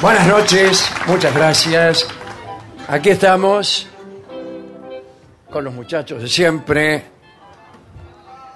[0.00, 2.06] Buenas noches, muchas gracias.
[2.86, 3.86] Aquí estamos
[5.50, 7.04] con los muchachos de siempre,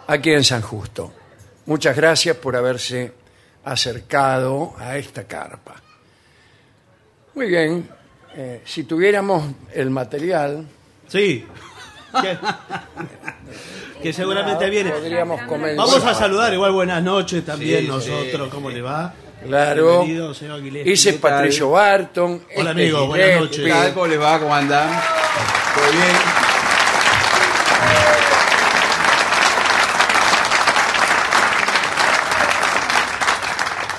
[0.07, 1.13] aquí en San Justo.
[1.67, 3.13] Muchas gracias por haberse
[3.65, 5.75] acercado a esta carpa.
[7.35, 7.89] Muy bien,
[8.37, 10.67] eh, si tuviéramos el material,
[11.09, 11.45] Sí.
[12.23, 12.39] Que,
[14.03, 14.91] que seguramente viene.
[14.91, 15.77] podríamos comenzar.
[15.77, 19.13] Vamos a saludar igual buenas noches también Sí, nosotros, ¿cómo le va?
[19.45, 20.05] Claro.
[20.05, 20.93] Bienvenido, señor Gillespie.
[20.93, 22.31] Ese es Patricio Barton.
[22.31, 23.65] Hola, este es amigo, buenas noches.
[23.65, 23.95] ¿Qué tal?
[23.95, 24.39] ¿Cómo les va?
[24.39, 24.89] ¿Cómo andan?
[25.75, 26.17] ¿Todo bien?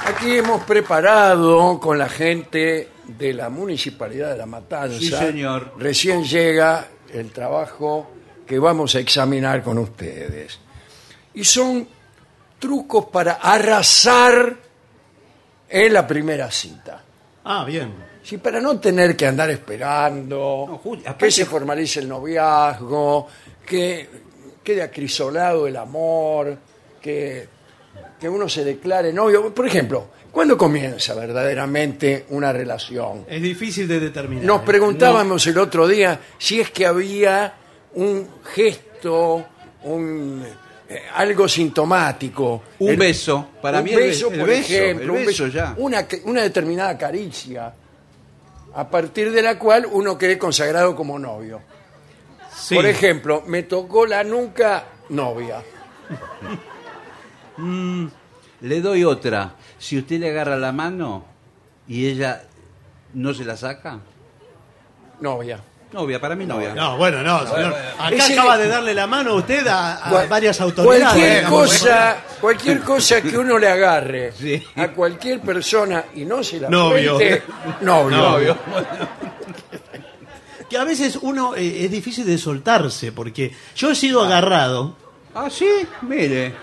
[0.06, 4.98] Aquí hemos preparado con la gente de la Municipalidad de La Matanza.
[4.98, 5.74] Sí, señor.
[5.78, 8.10] Recién llega el trabajo
[8.48, 10.60] que vamos a examinar con ustedes.
[11.34, 11.86] Y son
[12.60, 14.63] trucos para arrasar
[15.74, 17.02] en la primera cita.
[17.46, 17.92] Ah, bien.
[18.22, 23.28] Sí, para no tener que andar esperando, No, Juli, aparte- que se formalice el noviazgo,
[23.66, 24.08] que
[24.64, 26.56] quede acrisolado el amor,
[27.02, 27.48] que,
[28.20, 29.54] que uno se declare novio.
[29.54, 33.26] Por ejemplo, ¿cuándo comienza verdaderamente una relación?
[33.28, 34.46] Es difícil de determinar.
[34.46, 34.66] Nos ¿eh?
[34.66, 37.54] preguntábamos el otro día si es que había
[37.96, 39.46] un gesto,
[39.84, 40.46] un,
[40.96, 42.64] eh, algo sintomático.
[42.80, 43.50] Un El- beso.
[43.62, 45.74] Para un mí el be- beso, el por beso, ejemplo, el un beso ya.
[45.78, 47.74] Una, una determinada caricia,
[48.76, 51.62] a partir de la cual uno quede consagrado como novio.
[52.56, 52.76] Sí.
[52.76, 55.62] Por ejemplo, me tocó la nuca novia.
[58.62, 59.56] Le doy otra.
[59.78, 61.26] Si usted le agarra la mano
[61.88, 62.44] y ella
[63.14, 64.00] no se la saca,
[65.20, 65.60] Novia.
[65.94, 66.74] Novia, para mí novia.
[66.74, 67.74] No, bueno, no, señor.
[68.00, 71.04] Acá Ese- acaba de darle la mano usted a, a Cual- varias autoridades.
[71.14, 71.68] Cualquier digamos.
[71.70, 74.62] cosa, cualquier cosa que uno le agarre Sí.
[74.76, 77.16] a cualquier persona y no se la Novio.
[77.16, 77.44] cuente,
[77.82, 78.18] novio.
[78.18, 78.58] Novio.
[80.70, 84.96] Que a veces uno eh, es difícil de soltarse, porque yo he sido agarrado
[85.36, 85.68] Ah, sí,
[86.02, 86.54] mire.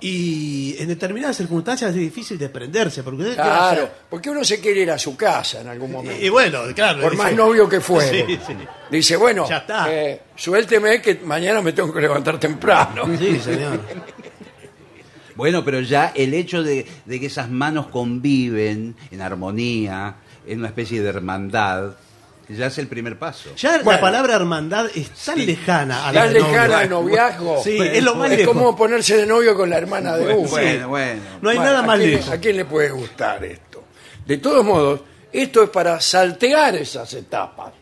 [0.00, 4.82] Y en determinadas circunstancias es difícil desprenderse, porque usted Claro, hacer- porque uno se quiere
[4.82, 6.20] ir a su casa en algún momento.
[6.22, 7.00] Y, y bueno, claro.
[7.00, 8.26] por dice- más novio que fuere.
[8.26, 8.52] Sí, sí.
[8.90, 9.86] Dice, bueno, Ya está.
[9.92, 13.04] eh, suélteme que mañana me tengo que levantar temprano.
[13.18, 13.80] Sí, señor.
[15.34, 20.16] Bueno, pero ya el hecho de, de que esas manos conviven en armonía,
[20.46, 21.92] en una especie de hermandad,
[22.48, 23.54] ya es el primer paso.
[23.56, 23.92] Ya Bueno.
[23.92, 27.62] la palabra hermandad es tan lejana a la Tan lejana al noviazgo.
[27.62, 28.54] Sí, es lo más Es lejos.
[28.54, 30.48] como ponerse de novio con la hermana de uno.
[30.48, 31.20] Bueno, bueno.
[31.42, 32.28] No hay Bueno, nada ¿a más quién- lejos.
[32.30, 33.84] ¿A quién le puede gustar esto?
[34.24, 35.00] De todos modos,
[35.32, 37.72] esto es para saltear esas etapas.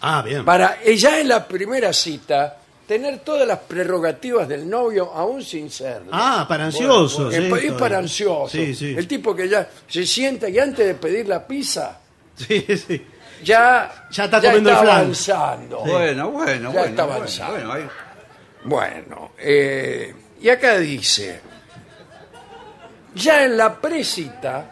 [0.00, 0.44] Ah, bien.
[0.44, 5.70] Para eh, ya en la primera cita tener todas las prerrogativas del novio aún sin
[5.70, 6.08] serlo.
[6.12, 7.32] Ah, para ansiosos.
[7.32, 7.98] es, esto, para eh.
[8.00, 8.48] ansioso.
[8.50, 8.94] Sí, sí.
[8.96, 11.98] El tipo que ya se sienta y antes de pedir la pizza
[12.36, 13.02] Sí, sí.
[13.44, 14.88] Ya, Ya está comiendo el flan.
[14.96, 15.78] avanzando.
[15.80, 16.84] Bueno, bueno, Ya bueno.
[16.84, 17.52] está bueno, avanzado.
[17.52, 17.88] bueno, ahí-
[18.64, 21.40] Bueno, eh, y acá dice,
[23.14, 24.70] ya en la presita,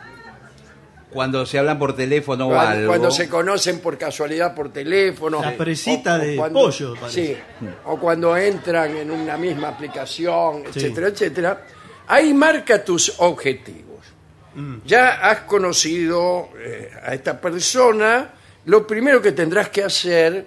[1.10, 2.86] Cuando se hablan por teléfono o cuando, algo.
[2.88, 5.42] cuando se conocen por casualidad por teléfono.
[5.42, 7.34] La presita de cuando- pollo, parece.
[7.34, 7.38] Sí,
[7.84, 10.78] o cuando entran en una misma aplicación, Sí.
[10.78, 11.60] etcétera, etcétera.
[12.08, 14.06] Ahí marca tus objetivos.
[14.54, 14.76] Mm.
[14.86, 18.30] Ya has conocido eh, a esta persona,
[18.66, 20.46] lo primero que tendrás que hacer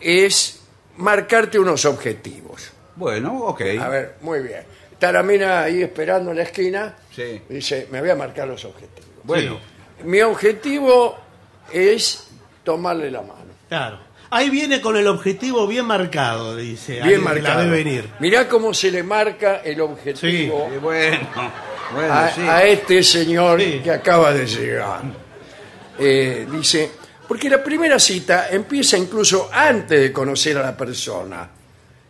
[0.00, 0.60] es
[0.96, 2.70] marcarte unos objetivos.
[2.96, 3.60] Bueno, ok.
[3.80, 4.62] A ver, muy bien.
[4.92, 6.96] Está la mina ahí esperando en la esquina.
[7.14, 7.40] Sí.
[7.48, 9.10] Dice, me voy a marcar los objetivos.
[9.22, 9.58] Bueno,
[10.04, 11.16] Mi objetivo
[11.72, 12.28] es
[12.64, 13.52] tomarle la mano.
[13.68, 14.00] Claro.
[14.30, 17.00] Ahí viene con el objetivo bien marcado, dice.
[17.02, 17.60] Bien marcado.
[17.64, 18.08] La ve venir.
[18.18, 21.28] Mirá cómo se le marca el objetivo eh, bueno,
[21.94, 22.42] bueno, a, sí.
[22.42, 23.80] a este señor Sí.
[23.82, 25.00] que acaba de llegar.
[25.98, 26.90] Eh, dice,
[27.28, 31.48] porque la primera cita empieza incluso antes de conocer a la persona.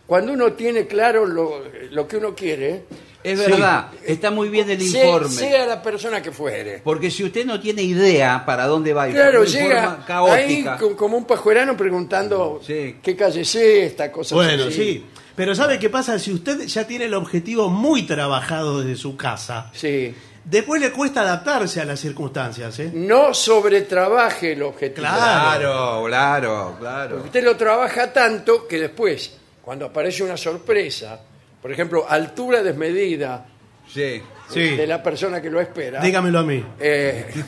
[0.06, 2.84] Cuando uno tiene claro lo, lo que uno quiere,
[3.22, 5.28] Es verdad, está muy bien el informe.
[5.28, 6.80] sea la persona que fuere.
[6.82, 9.96] Porque si usted no tiene idea para dónde va y Claro, de llega forma
[10.34, 10.76] ahí caótica.
[10.78, 12.96] co- como un pajuerano preguntando Sí.
[13.02, 14.72] qué calle es esta, cosa Bueno, así.
[14.72, 15.06] sí.
[15.36, 16.18] Pero ¿sabe qué pasa?
[16.18, 20.14] Si usted ya tiene el objetivo muy trabajado desde su casa, Sí.
[20.44, 22.90] Después le cuesta adaptarse a las circunstancias, ¿eh?
[22.94, 25.06] No sobretrabaje el objetivo.
[25.06, 25.58] Claro.
[25.58, 27.16] Claro, claro, claro.
[27.24, 31.20] Usted lo trabaja tanto que después, cuando aparece una sorpresa,
[31.60, 33.46] por ejemplo, altura desmedida
[33.92, 34.22] Sí.
[34.50, 34.76] Sí.
[34.76, 36.00] de la persona que lo espera.
[36.00, 36.64] Dígamelo a mí.
[36.80, 37.26] eh,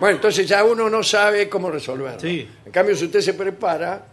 [0.00, 2.20] bueno, entonces ya uno no sabe cómo resolverlo.
[2.20, 2.48] Sí.
[2.64, 4.04] En cambio, si usted se prepara,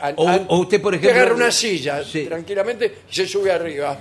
[0.00, 2.24] an- O- usted, por ejemplo- agarra una silla Sí.
[2.26, 3.96] tranquilamente y se sube arriba,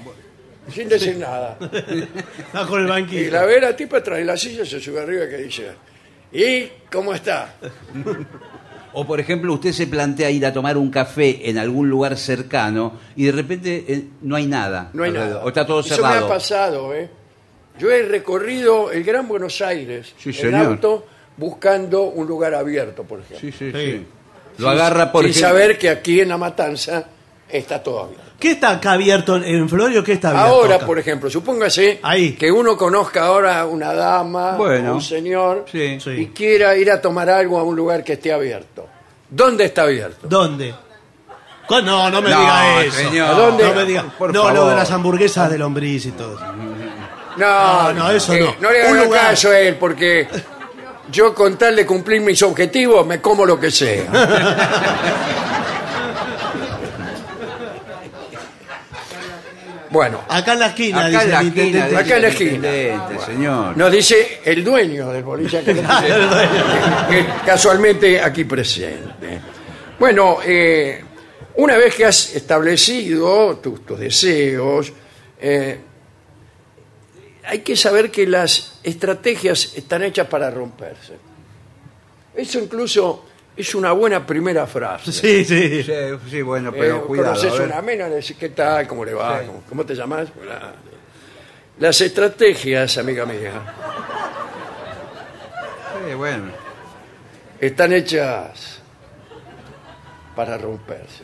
[0.72, 1.58] sin decir nada.
[2.68, 3.32] Con el Y banquillo.
[3.32, 5.68] la ve la tipa trae la silla, se sube arriba que dice,
[6.32, 7.56] ¿y cómo está?
[8.94, 13.00] O por ejemplo, usted se plantea ir a tomar un café en algún lugar cercano
[13.16, 14.90] y de repente eh, no hay nada.
[14.92, 15.46] No hay nada.
[15.46, 16.20] O está todo Eso cerrado.
[16.20, 17.10] me ha pasado, ¿eh?
[17.80, 20.66] Yo he recorrido el Gran Buenos Aires Sí, en señor.
[20.66, 21.08] auto
[21.38, 23.40] buscando un lugar abierto, por ejemplo.
[23.40, 23.92] Sí, sí, Sí.
[23.94, 24.06] sí.
[24.58, 27.06] Lo agarra por Sin ejemplo- saber que aquí en La Matanza
[27.52, 28.24] está todo abierto.
[28.40, 30.04] ¿Qué está acá abierto en Florio?
[30.04, 30.50] ¿Qué está abierto?
[30.50, 30.86] Ahora, acá?
[30.86, 32.34] por ejemplo, supóngase Ahí.
[32.34, 34.96] que uno conozca ahora a una dama, Bueno.
[34.96, 36.00] un señor, Sí.
[36.00, 36.10] Sí.
[36.12, 38.88] y quiera ir a tomar algo a un lugar que esté abierto.
[39.30, 40.28] ¿Dónde está abierto?
[40.28, 40.74] ¿Dónde?
[41.68, 42.98] ¿Cu- No, no me No, diga eso.
[42.98, 43.28] señor.
[43.30, 43.64] ¿A dónde?
[43.64, 44.04] No me diga.
[44.18, 44.70] Por no, lo favor.
[44.72, 46.34] de las hamburguesas de lombriz y todo.
[46.36, 46.46] eso.
[47.38, 48.56] No, No, no, eso no.
[48.60, 49.22] No le lugar.
[49.30, 50.28] caso a él, porque
[51.12, 54.04] yo con tal de cumplir mis objetivos me como lo que sea.
[59.92, 61.66] bueno, Acá en la esquina, Acá dice en la el esquina.
[61.68, 61.98] intendente.
[61.98, 62.52] Acá en la esquina.
[62.56, 63.78] intendente, señor.
[63.78, 65.74] nos dice el dueño del boliche que,
[67.10, 69.40] que casualmente aquí presente.
[70.00, 71.04] Bueno, eh,
[71.56, 74.92] una vez que has establecido tus, tus deseos,
[75.40, 75.80] eh,
[77.44, 81.14] hay que saber que las estrategias están hechas para romperse.
[82.36, 83.26] Eso incluso
[83.58, 85.12] es una buena primera frase.
[85.12, 85.84] Sí, sí.
[85.84, 85.92] Sí,
[86.30, 87.30] sí, bueno, Eh, pero cuidado.
[87.34, 87.68] conoces a ver.
[87.68, 88.88] una mina, le decís, ¿qué tal?
[88.88, 89.42] ¿Cómo le va?
[89.46, 90.30] ¿Cómo, cómo te llamas?
[90.42, 90.74] Hola.
[91.80, 93.52] Las estrategias, amiga mía,
[96.08, 96.46] Sí, bueno.
[97.60, 98.80] están hechas
[100.36, 101.24] para romperse.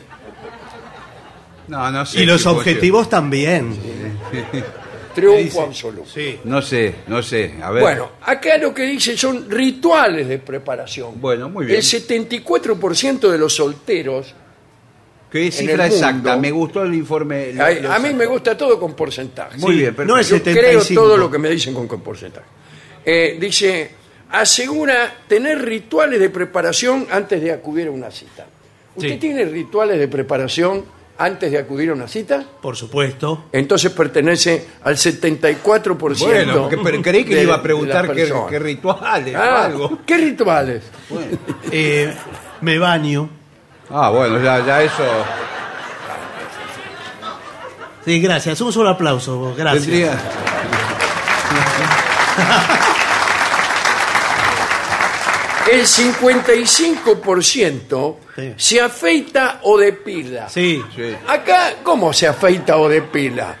[1.68, 2.20] No, no sé.
[2.20, 3.78] Y los tipo, objetivos también.
[5.20, 6.08] Triunfo absoluto.
[6.12, 6.38] Sí.
[6.44, 7.54] No sé, no sé.
[7.62, 7.82] A ver.
[7.82, 11.20] Bueno, acá lo que dice son rituales de preparación.
[11.20, 11.78] Bueno, muy bien.
[11.78, 14.34] El 74% de los solteros,
[15.30, 16.36] ¿Qué cifra exacta?
[16.38, 17.52] Me gustó el informe.
[17.52, 19.58] lo- a, lo a mí me gusta todo con porcentaje.
[19.58, 20.14] Muy Sí, bien, perfecto.
[20.14, 20.84] no es Yo 75.
[20.86, 22.46] creo todo lo que me dicen con, con porcentaje.
[23.04, 23.90] Eh, dice,
[24.30, 28.46] asegura tener rituales de preparación antes de acudir a una cita.
[28.96, 29.16] ¿Usted Sí.
[29.18, 30.84] tiene rituales de preparación
[31.18, 32.44] antes de acudir a una cita?
[32.62, 33.44] Por supuesto.
[33.52, 36.18] Entonces pertenece al 74%.
[36.18, 39.64] Bueno, porque, pero creí que de- le iba a de preguntar qué, rituales o Ah,
[39.64, 39.98] algo.
[40.06, 40.84] ¿Qué rituales?
[41.70, 42.14] Eh,
[42.60, 43.28] me baño.
[43.90, 45.04] Ah, bueno, ya, ya eso.
[48.04, 48.60] Sí, gracias.
[48.60, 49.54] Un solo aplauso.
[49.56, 49.88] Gracias.
[55.72, 58.54] el 55% Sí.
[58.56, 60.48] se afeita o depila.
[60.48, 60.82] Sí.
[60.94, 61.14] Sí.
[61.26, 63.56] Acá, ¿cómo se afeita o depila?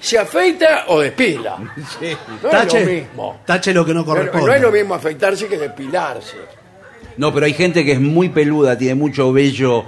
[0.00, 1.56] ¿Se afeita o depila?
[2.00, 2.16] Sí.
[2.42, 3.40] No tache, es lo mismo.
[3.44, 4.46] tache lo que no Pero corresponde.
[4.46, 6.36] no es lo mismo afeitarse que depilarse.
[7.16, 9.84] No, pero hay gente que es muy peluda, tiene mucho vello,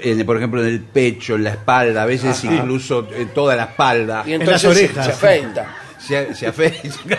[0.00, 3.64] en- por ejemplo, en el pecho, en la espalda, a veces incluso en toda la
[3.64, 4.22] espalda.
[4.26, 5.06] Y En entonces las se- orejas.
[5.06, 5.76] se afeita.
[5.98, 7.18] Se, se afeita.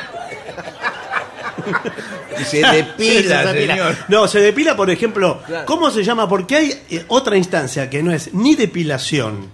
[2.45, 3.73] se depila, se depila.
[3.75, 3.95] señor.
[4.07, 5.65] No, se depila, por ejemplo, Claro.
[5.65, 6.27] ¿cómo se llama?
[6.27, 9.47] Porque hay eh, otra instancia que no es ni depilación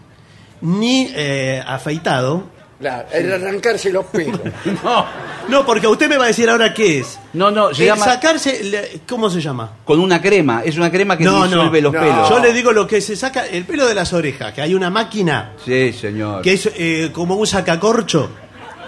[0.61, 2.53] ni eh, afeitado.
[2.79, 4.39] Claro, el arrancarse los pelos.
[4.83, 5.05] No,
[5.47, 7.17] No, porque usted me va a decir ahora qué es.
[7.33, 9.71] no, no, se El llama sacarse, le- ¿cómo se llama?
[9.85, 10.61] con una crema.
[10.65, 11.99] Es una crema que No, no, disuelve los no.
[12.01, 12.29] pelos.
[12.29, 14.89] Yo le digo lo que se saca, el pelo de las orejas, que hay una
[14.89, 16.41] máquina Sí, señor.
[16.41, 18.29] que es eh, como un sacacorcho,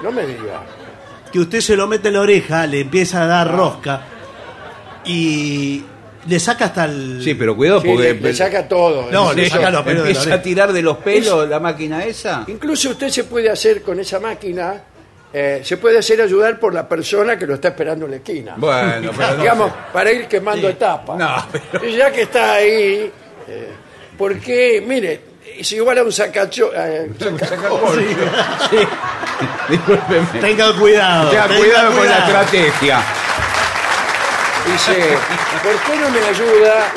[0.04, 0.64] No me diga.
[1.38, 4.02] Que usted se lo mete en la oreja, le empieza a dar rosca
[5.06, 5.84] y
[6.28, 7.22] le saca hasta el...
[7.24, 9.10] Sí, pero cuidado Sí, porque le, le saca todo.
[9.12, 10.42] No, le Incluso- saca los pelos de la empieza a oreja.
[10.42, 12.44] tirar de los pelos la máquina esa.
[12.48, 14.82] Incluso usted se puede hacer con esa máquina,
[15.32, 18.56] eh, se puede hacer ayudar por la persona que lo está esperando en la esquina.
[18.58, 19.76] Bueno, pero no Digamos, sé.
[19.94, 21.18] para ir quemando etapas.
[21.18, 23.12] No, pero- Y ya que está ahí,
[23.48, 23.70] eh,
[24.18, 25.22] porque, mire,
[25.60, 26.72] es igual a un sacacho.
[26.76, 28.02] eh, sacacorcho.
[28.70, 28.78] Sí.
[29.70, 30.40] Discúlpeme.
[30.42, 31.30] Tenga cuidado.
[31.30, 32.42] Tenga tenga cuidado con la cuidado.
[32.44, 33.04] estrategia.
[34.66, 35.18] Dice,
[35.64, 36.92] ¿por qué no me ayuda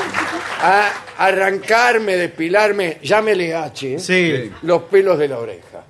[0.63, 4.51] a arrancarme, depilarme, llámele H, Sí.
[4.63, 5.85] los pelos de la oreja?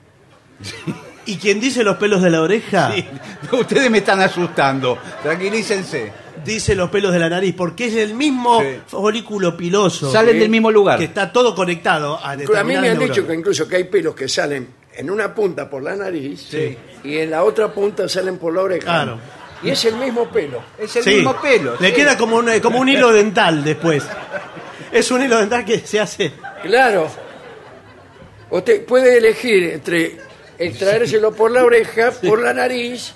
[1.24, 3.06] Y quien dice los pelos de la oreja, Sí.
[3.52, 4.98] Ustedes me están asustando.
[5.22, 6.12] Tranquilícense.
[6.44, 8.66] Dice los pelos de la nariz, porque es el mismo Sí.
[8.86, 10.10] folículo piloso.
[10.10, 10.98] Salen del mismo lugar.
[10.98, 12.44] Que está todo conectado a A mí
[12.76, 13.38] me han dicho que neuronas.
[13.38, 16.76] incluso que hay pelos que salen en una punta por la nariz Sí.
[17.04, 18.84] y en la otra punta salen por la oreja.
[18.84, 19.18] Claro.
[19.62, 20.62] Y es el mismo pelo.
[20.78, 21.14] Es el Sí.
[21.16, 21.76] mismo pelo.
[21.78, 21.94] Le sí.
[21.94, 24.04] queda como un, como un hilo dental después.
[24.90, 26.32] Es un hilo dental que se hace.
[26.62, 27.08] Claro.
[28.50, 30.16] Usted puede elegir entre
[30.58, 33.14] extraérselo por la oreja, por la nariz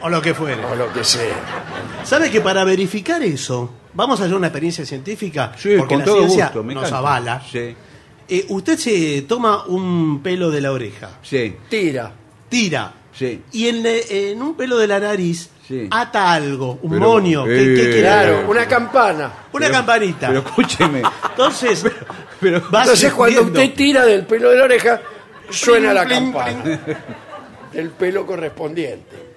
[0.00, 0.64] O lo que fuere.
[0.64, 1.34] o lo que sea.
[2.04, 5.52] ¿Sabe que para verificar eso, vamos a hacer una experiencia científica?
[5.56, 6.62] Sí, porque con la todo ciencia gusto.
[6.64, 6.98] Me nos encanta.
[6.98, 7.42] avala.
[7.50, 7.74] Sí.
[8.28, 11.56] Eh, usted se toma un pelo de la oreja, Sí.
[11.68, 12.12] Tira.
[12.48, 13.42] tira, Sí.
[13.52, 15.88] y en, le- en un pelo de la nariz Sí.
[15.90, 17.44] ata algo, un Pero, monio.
[17.44, 18.00] ¿Qué, eh?
[18.00, 19.32] Claro, una campana.
[19.52, 20.28] Una campanita.
[20.28, 21.02] Pero escúcheme.
[21.30, 21.84] Entonces,
[22.40, 23.62] Pero, va Entonces cuando sintiendo.
[23.62, 25.00] usted tira del pelo de la oreja,
[25.50, 26.80] suena la Pling, pling, campana.
[27.72, 29.27] Del pelo correspondiente.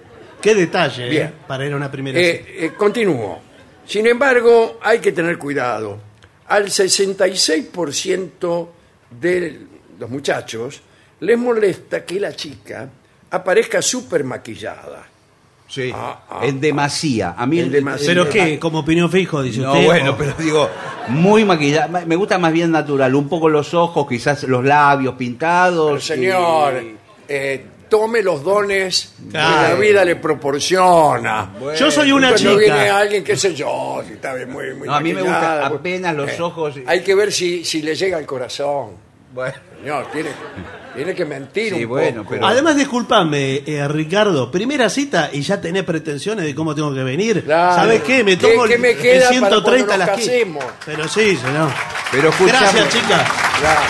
[0.42, 1.26] Qué detalle, Bien.
[1.28, 2.28] eh, para ir a una primera cita.
[2.30, 3.40] Eh, eh, continúo.
[3.86, 5.98] Sin embargo, hay que tener cuidado.
[6.48, 8.68] Al 66%
[9.20, 9.60] de
[9.98, 10.80] los muchachos
[11.20, 12.88] les molesta que la chica
[13.30, 15.06] aparezca súper maquillada.
[15.68, 15.90] sí.
[15.94, 17.34] Ah, ah, en demasía.
[17.36, 18.06] A mí En el- demasía.
[18.06, 18.58] ¿Pero qué?
[18.58, 19.86] ¿Como opinión fijo, dice No, usted?
[19.86, 20.68] bueno, o- pero digo,
[21.08, 21.88] muy maquillada.
[21.88, 23.14] Ma- Me gusta más bien natural.
[23.14, 25.88] Un poco los ojos, quizás los labios pintados.
[25.92, 26.96] Pero, señor, y-
[27.26, 29.74] eh, tome los dones que Claro.
[29.74, 31.50] la vida le proporciona.
[31.60, 31.78] Bueno.
[31.78, 32.96] Yo soy una Cuando viene chica.
[32.96, 35.68] alguien, qué sé yo, si está bien, muy, muy No, a mí me gusta maquillada,
[35.68, 38.92] pues, apenas los ojos y- Hay que ver si, si le llega al corazón.
[39.34, 40.30] Bueno, Señor, tiene,
[40.96, 42.34] tiene que mentir Sí, un bueno, poco.
[42.34, 47.02] pero- Además, discúlpame, eh, Ricardo, primera cita y ya tenés pretensiones de cómo tengo que
[47.02, 47.44] venir.
[47.44, 47.74] Claro.
[47.74, 48.24] ¿Sabes qué?
[48.24, 50.64] Me ¿Qué- tomo qué el- me el queda para 130 cuando nos las qui- casemos?
[50.86, 51.70] Pero sí, señor.
[52.10, 52.58] pero escuchame.
[52.58, 53.24] Gracias, chica.
[53.60, 53.80] Claro.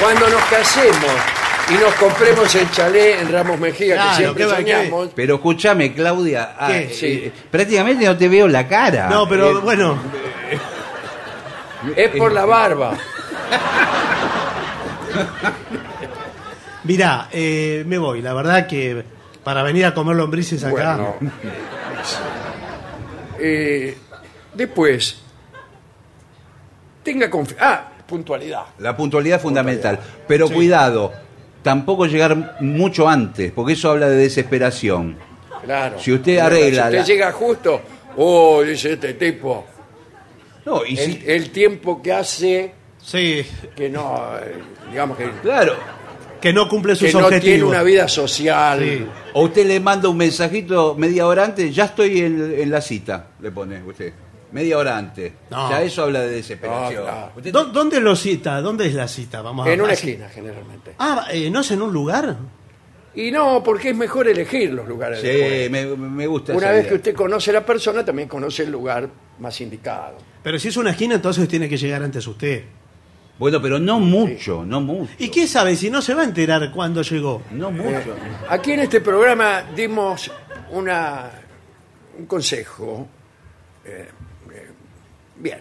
[0.00, 1.12] Cuando nos casemos
[1.68, 4.62] y nos compremos el chalet en Ramos Mejía, Claro, que siempre ¿qué va- qué?
[4.76, 6.54] soñamos, Pero escúchame, Claudia.
[6.58, 6.78] ah, ¿Qué?
[6.78, 7.06] eh, Sí.
[7.24, 9.08] eh, prácticamente no te veo la cara.
[9.08, 9.98] No, pero Eh, bueno,
[11.96, 12.96] es por la barba.
[16.84, 18.22] mirá, eh, me voy.
[18.22, 19.04] La verdad que
[19.42, 20.96] para venir a comer lombrices acá.
[20.96, 21.16] Bueno.
[23.38, 23.96] Eh,
[24.54, 25.20] después,
[27.02, 27.68] tenga confianza.
[27.68, 28.62] Ah, puntualidad.
[28.78, 29.98] La puntualidad es fundamental.
[30.26, 31.12] Pero cuidado,
[31.66, 35.16] tampoco llegar mucho antes, porque eso habla de desesperación.
[35.64, 35.98] Claro.
[35.98, 37.80] Si usted arregla Si usted la- llega justo,
[38.18, 39.66] oh, dice este tipo,
[40.64, 43.44] No, y el, si- el tiempo que hace Sí,
[43.74, 44.54] que no, eh,
[44.92, 45.74] digamos que, claro.
[46.40, 48.78] que no cumple sus que no tiene una vida social.
[48.80, 49.04] Sí.
[49.32, 53.26] O usted le manda un mensajito media hora antes, ya estoy en, en la cita,
[53.40, 54.12] le pone usted.
[54.56, 55.32] Media hora antes.
[55.50, 55.68] No.
[55.68, 57.04] Ya eso habla de desesperación.
[57.04, 58.60] No, ¿Dó- ¿Dónde lo cita?
[58.62, 59.42] ¿Dónde es la cita?
[59.42, 60.94] Vamos a En una esquina, generalmente.
[60.98, 62.36] Ah, eh, ¿no es en un lugar?
[63.14, 65.22] Y no, porque es mejor elegir los lugares.
[65.22, 66.88] de Sí, me, me gusta Una esa vez idea.
[66.90, 69.08] que usted conoce a la persona, también conoce el lugar
[69.38, 70.16] más indicado.
[70.42, 72.64] Pero si es una esquina, entonces tiene que llegar antes usted.
[73.38, 75.12] Bueno, pero no mucho, no mucho.
[75.18, 77.42] ¿Y qué sabe si no se va a enterar cuándo llegó?
[77.50, 78.14] No mucho.
[78.48, 80.30] Aquí en este programa dimos
[80.70, 81.30] una,
[82.18, 83.06] un consejo
[83.84, 84.10] eh, eh,
[85.38, 85.60] bien,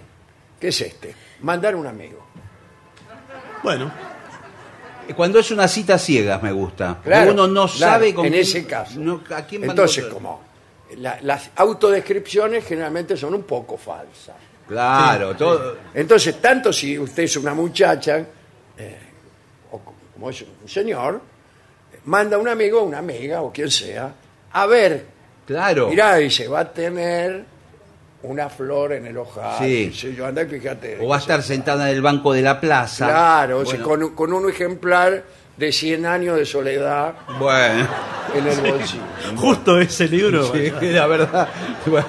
[0.60, 1.16] ¿qué es este?
[1.42, 2.26] Mandar un amigo.
[3.64, 3.92] Bueno,
[5.16, 7.00] Cuando es una cita ciegas me gusta.
[7.04, 9.00] Claro, Uno no claro, sabe con en quién- ese caso.
[9.00, 10.42] no, a quién Entonces, como
[10.98, 14.36] la- las autodescripciones generalmente son un poco falsas.
[14.68, 15.78] Claro, todo.
[15.94, 18.26] Entonces, tanto si usted es una muchacha,
[18.78, 18.98] eh,
[19.72, 21.22] o co- como es un señor,
[22.06, 24.12] manda un amigo, una amiga o quien sea,
[24.54, 25.06] a ver,
[25.46, 25.90] Claro.
[25.90, 27.46] mirá, dice, va a tener
[28.26, 29.58] una flor en el ojal.
[29.60, 29.88] Sí.
[29.88, 30.98] dice, yo, andá y fíjate.
[31.02, 33.08] O va a estar sentada en el banco de la plaza.
[33.08, 35.24] Claro, Bueno, con, un- con un ejemplar
[35.58, 37.88] de 100 años de soledad bueno.
[38.36, 39.02] en el bolsillo.
[39.38, 40.52] justo ese libro.
[40.54, 41.48] Sí, la verdad.
[41.86, 42.08] Bueno.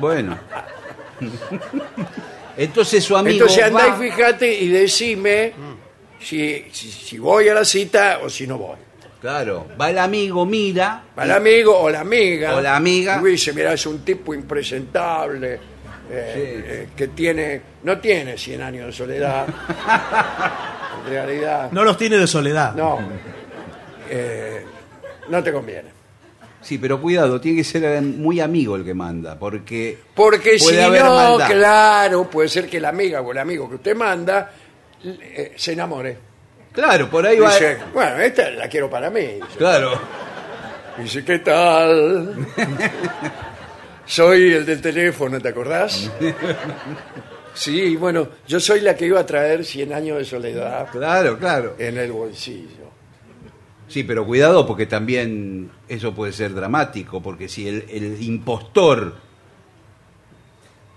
[0.00, 0.38] Bueno.
[2.56, 3.32] Entonces su amigo.
[3.46, 5.52] Entonces andá va- y fíjate y decime
[6.20, 8.76] si, si, si voy a la cita o si no voy.
[9.22, 11.04] Claro, va el amigo, mira.
[11.16, 12.56] Al amigo o la amiga.
[12.56, 13.20] O la amiga.
[13.24, 15.60] Y dice, mira, es un tipo impresentable, eh,
[16.10, 19.46] eh, que tiene, no tiene 100 años de soledad.
[21.06, 22.74] en realidad, No los tiene de soledad.
[22.74, 22.98] no.
[24.10, 24.64] Eh,
[25.28, 25.88] no te conviene.
[26.60, 29.98] Sí, pero cuidado, tiene que ser muy amigo el que manda, porque.
[30.14, 31.48] Porque Puede si haber no, maldad.
[31.48, 34.50] claro, puede ser que la amiga o el amigo que usted manda
[35.04, 36.31] eh, se enamore.
[36.72, 37.52] Claro, por ahí va.
[37.52, 39.20] Dice, bueno, esta la quiero para mí.
[39.20, 39.92] Dice, Claro.
[40.98, 42.46] Dice, ¿qué tal?
[44.06, 46.10] Soy el del teléfono, ¿te acordás?
[47.54, 51.74] Sí, bueno, yo soy la que iba a traer 100 años de soledad Claro, claro.
[51.78, 52.90] en el bolsillo.
[53.88, 59.14] Sí, pero cuidado porque también eso puede ser dramático, porque si el, el impostor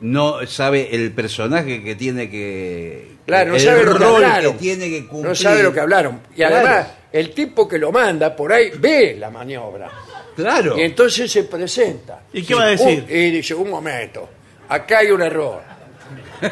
[0.01, 3.15] no sabe el personaje que tiene que...
[3.25, 4.53] Claro, no el sabe lo que rol hablaron.
[4.53, 5.29] que tiene que cumplir.
[5.29, 6.21] No sabe lo que hablaron.
[6.33, 6.55] Y Claro.
[6.57, 9.89] además, el tipo que lo manda por ahí ve la maniobra.
[10.35, 10.77] Claro.
[10.77, 12.23] Y entonces se presenta.
[12.33, 13.05] ¿Y qué va a decir?
[13.09, 14.29] Un- y dice, un momento,
[14.69, 15.61] acá hay un error.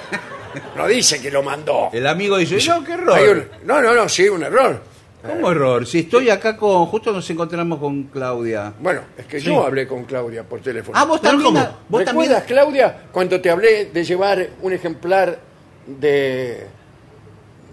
[0.75, 1.89] No dice que lo mandó.
[1.91, 3.49] El amigo dice, no, qué Hay error.
[3.61, 4.81] un- no, no, no, sí, un error.
[5.25, 5.85] ¿Cómo error?
[5.87, 6.85] Si estoy acá con...
[6.87, 8.73] Justo nos encontramos con Claudia.
[8.79, 9.45] Bueno, es que Sí.
[9.47, 10.97] yo hablé con Claudia por teléfono.
[10.99, 11.53] Ah, vos también...
[11.53, 11.67] ¿cómo?
[11.89, 12.29] Vos también...
[12.29, 15.39] ¿Recuerdas, Claudia, cuando te hablé de llevar un ejemplar
[15.87, 16.67] de.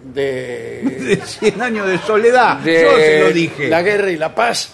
[0.05, 0.83] de.
[1.11, 2.59] De 100 años de soledad.
[2.65, 3.69] Yo se lo dije.
[3.69, 4.73] La guerra y la paz?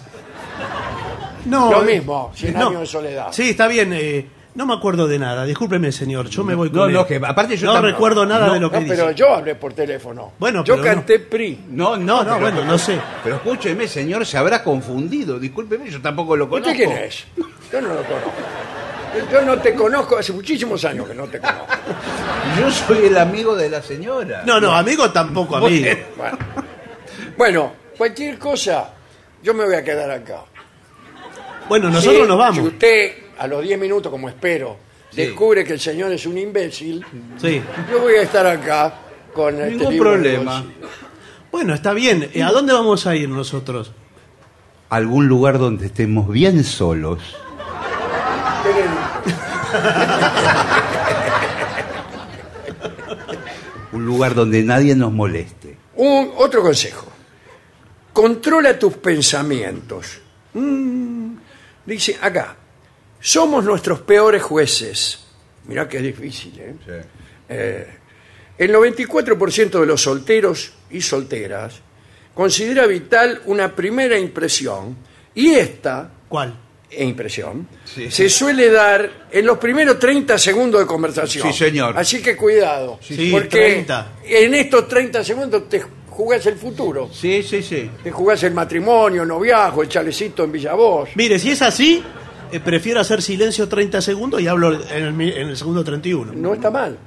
[1.46, 3.28] No, Lo eh, mismo, 100 años de soledad.
[3.32, 3.92] Sí, está bien.
[3.92, 5.44] eh, no me acuerdo de nada.
[5.44, 6.28] Discúlpeme, señor.
[6.28, 6.92] Yo me voy con No, él.
[6.94, 8.96] no, que aparte yo no tampoco- recuerdo nada no, de lo que No, dice.
[8.96, 10.32] pero yo hablé por teléfono.
[10.38, 10.94] Bueno, yo pero no.
[10.96, 11.66] canté PRI.
[11.70, 12.98] No, No, no, pero- bueno, no sé.
[13.22, 15.38] Pero escúcheme, señor, se habrá confundido.
[15.38, 16.72] Discúlpeme, yo tampoco lo conozco.
[16.72, 17.24] ¿Usted quién es?
[17.70, 18.32] Yo no lo conozco.
[19.32, 21.66] Yo no te conozco, hace muchísimos años que no te conozco.
[22.60, 24.42] Yo soy el amigo de la señora.
[24.44, 25.86] No, no, amigo tampoco amigo.
[26.16, 26.38] Bueno,
[27.36, 28.90] Bueno, cualquier cosa,
[29.42, 30.40] yo me voy a quedar acá.
[31.68, 32.56] Bueno, nosotros Si- nos vamos.
[32.56, 34.76] Si usted, a los 10 minutos, como espero,
[35.10, 35.18] Sí.
[35.22, 37.04] descubre que el señor es un imbécil,
[37.40, 37.62] Sí.
[37.90, 38.94] yo voy a estar acá
[39.32, 40.60] con este Ningún libro en el problema.
[40.62, 40.88] bolsillo.
[41.52, 42.28] Bueno, está bien.
[42.34, 43.92] Eh, ¿A dónde vamos a ir nosotros?
[44.90, 47.20] Algún lugar donde estemos bien solos.
[53.92, 55.76] Un lugar donde nadie nos moleste.
[55.96, 57.06] Un, otro consejo.
[58.12, 60.18] Controla tus pensamientos.
[60.54, 61.34] Mm,
[61.84, 62.56] dice acá,
[63.20, 65.20] somos nuestros peores jueces.
[65.66, 66.74] Mirá que es difícil, ¿eh?
[67.48, 67.86] Eh,
[68.58, 71.74] el 94% de los solteros y solteras
[72.34, 74.96] considera vital una primera impresión
[75.34, 76.54] y esta ¿Cuál?
[76.90, 78.10] e impresión Sí.
[78.10, 81.52] se suele dar en los primeros 30 segundos de conversación.
[81.52, 81.96] Sí, señor.
[81.98, 83.48] Así que cuidado, Sí, porque
[83.84, 84.12] 30.
[84.24, 87.10] en estos 30 segundos te jugás el futuro.
[87.12, 87.90] Sí, sí, sí.
[88.02, 91.10] Te jugás el matrimonio, el noviazgo, el chalecito en Villavós.
[91.16, 92.02] Mire, si es así,
[92.52, 96.32] eh, prefiero hacer silencio 30 segundos y hablo en el, en el segundo 31.
[96.34, 96.98] No está mal.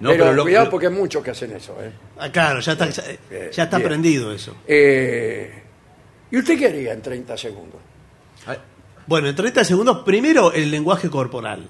[0.00, 1.76] No, pero, lo- cuidado porque hay muchos que hacen eso.
[1.80, 1.90] ¿eh?
[2.18, 3.02] Ah, claro, ya está, ya,
[3.52, 3.86] ya está bien.
[3.86, 4.54] aprendido eso.
[4.66, 5.62] Eh,
[6.30, 7.80] ¿Y usted qué haría en 30 segundos?
[9.06, 11.68] Bueno, en 30 segundos, primero el lenguaje corporal.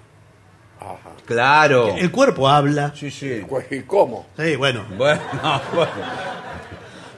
[0.80, 1.10] Ajá.
[1.26, 1.94] Claro.
[1.96, 2.92] El cuerpo habla.
[2.96, 3.42] Sí, sí.
[3.70, 4.26] ¿Y cómo?
[4.38, 4.84] Sí, bueno.
[4.96, 5.20] Bueno,
[5.74, 5.90] bueno.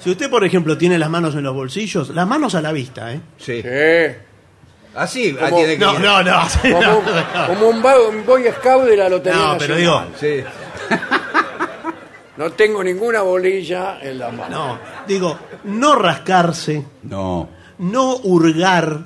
[0.01, 3.13] Si usted, por ejemplo, tiene las manos en los bolsillos, las manos a la vista,
[3.13, 3.21] ¿eh?
[3.39, 3.61] Sí.
[3.63, 3.69] Sí.
[4.97, 6.01] Así, ah, Como- tiene que No, ir.
[6.01, 6.41] no, no.
[6.63, 7.47] Como, no, un- no.
[7.49, 10.09] como un, ba- un boy scout de la lotería No, pero Nacional.
[10.11, 10.45] digo, Sí.
[12.37, 14.51] No tengo ninguna bolilla en la mano.
[14.75, 17.49] no, digo, no rascarse, No.
[17.79, 19.01] no hurgar.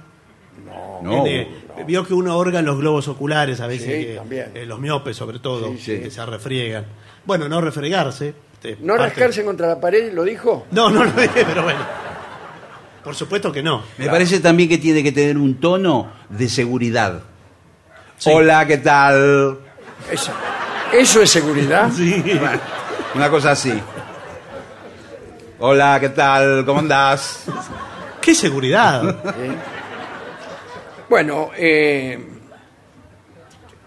[1.03, 1.24] No.
[1.26, 4.50] Eh, Vio que uno hurga en los globos oculares a veces, Sí, que- también.
[4.55, 6.00] eh, los miopes sobre todo, Sí, sí.
[6.00, 6.85] que se refriegan.
[7.24, 8.35] Bueno, no refregarse.
[8.53, 10.66] este, ¿No parte- rascarse contra la pared, lo dijo?
[10.72, 11.79] No, no lo dije, pero bueno.
[13.02, 13.82] Por supuesto que no.
[13.98, 17.22] Me parece también que tiene que tener un tono de seguridad.
[18.18, 18.30] Sí.
[18.32, 19.58] Hola, ¿qué tal?
[20.10, 20.32] Eso,
[20.92, 21.90] eso es seguridad.
[21.96, 22.22] Sí.
[23.14, 23.72] Una cosa así.
[25.58, 26.64] Hola, ¿qué tal?
[26.64, 27.44] ¿Cómo andás?
[28.20, 29.16] ¡Qué seguridad!
[31.08, 32.18] Bueno, eh,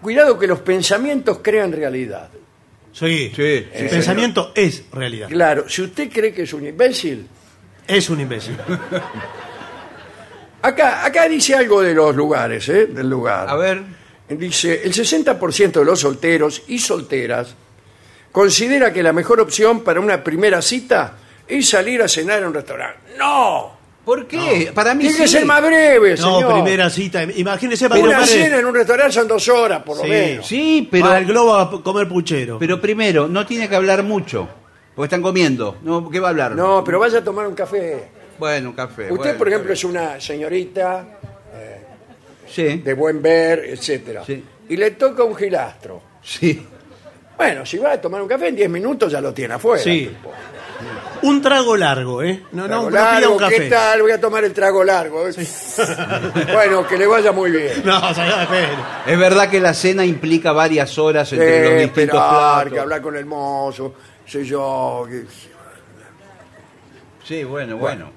[0.02, 2.28] cuidado que los pensamientos crean realidad.
[2.92, 3.32] Sí.
[3.34, 5.28] Sí, El sí, pensamiento es realidad.
[5.28, 7.26] Claro, si usted cree que es un imbécil,
[7.86, 8.56] Es un imbécil.
[10.62, 12.86] acá, acá dice algo de los lugares, ¿eh?
[12.86, 13.48] Del lugar.
[13.48, 13.82] A ver.
[14.28, 17.54] Dice, el 60% de los solteros y solteras
[18.32, 22.54] considera que la mejor opción para una primera cita es salir a cenar en un
[22.54, 22.98] restaurante.
[23.18, 23.74] ¡No!
[24.04, 24.70] ¿Por qué?
[24.74, 25.22] Para mí Tiene sí.
[25.22, 26.52] que ser más breve, No, señor.
[26.54, 27.22] primera cita.
[27.22, 30.08] Imagínese para Una cena en un restaurante son dos horas, por lo Sí.
[30.10, 30.46] menos.
[30.46, 32.58] Sí, pero, Para el globo a comer puchero.
[32.58, 34.48] pero primero, no tiene que hablar mucho.
[34.94, 35.76] Porque están comiendo.
[35.82, 36.52] No, ¿Qué va a hablar?
[36.52, 38.08] No, pero vaya a tomar un café.
[38.38, 39.04] Bueno, un café.
[39.04, 41.04] Usted, bueno, por ejemplo, es una señorita.
[42.46, 44.44] Sí, de buen ver, etcétera, Sí.
[44.68, 46.00] y le toca un gilastro.
[46.22, 46.66] sí.
[47.36, 49.82] Bueno, si va a tomar un café en 10 minutos ya lo tiene afuera.
[49.82, 50.06] Sí.
[50.06, 50.30] tipo.
[51.22, 52.44] Un trago largo, ¿eh?
[52.52, 53.56] No, Trago no, pida largo, un café.
[53.56, 54.02] ¿qué tal?
[54.02, 55.24] Voy a tomar el trago largo.
[56.52, 57.82] bueno, que le vaya muy bien.
[57.84, 58.68] No, señor, espere.
[59.06, 62.72] Es verdad que la cena implica varias horas entre los Eh, distintos esperar, platos.
[62.72, 63.94] que hablar con el mozo,
[64.26, 65.06] sé yo.
[67.24, 68.10] Sí, bueno, bueno.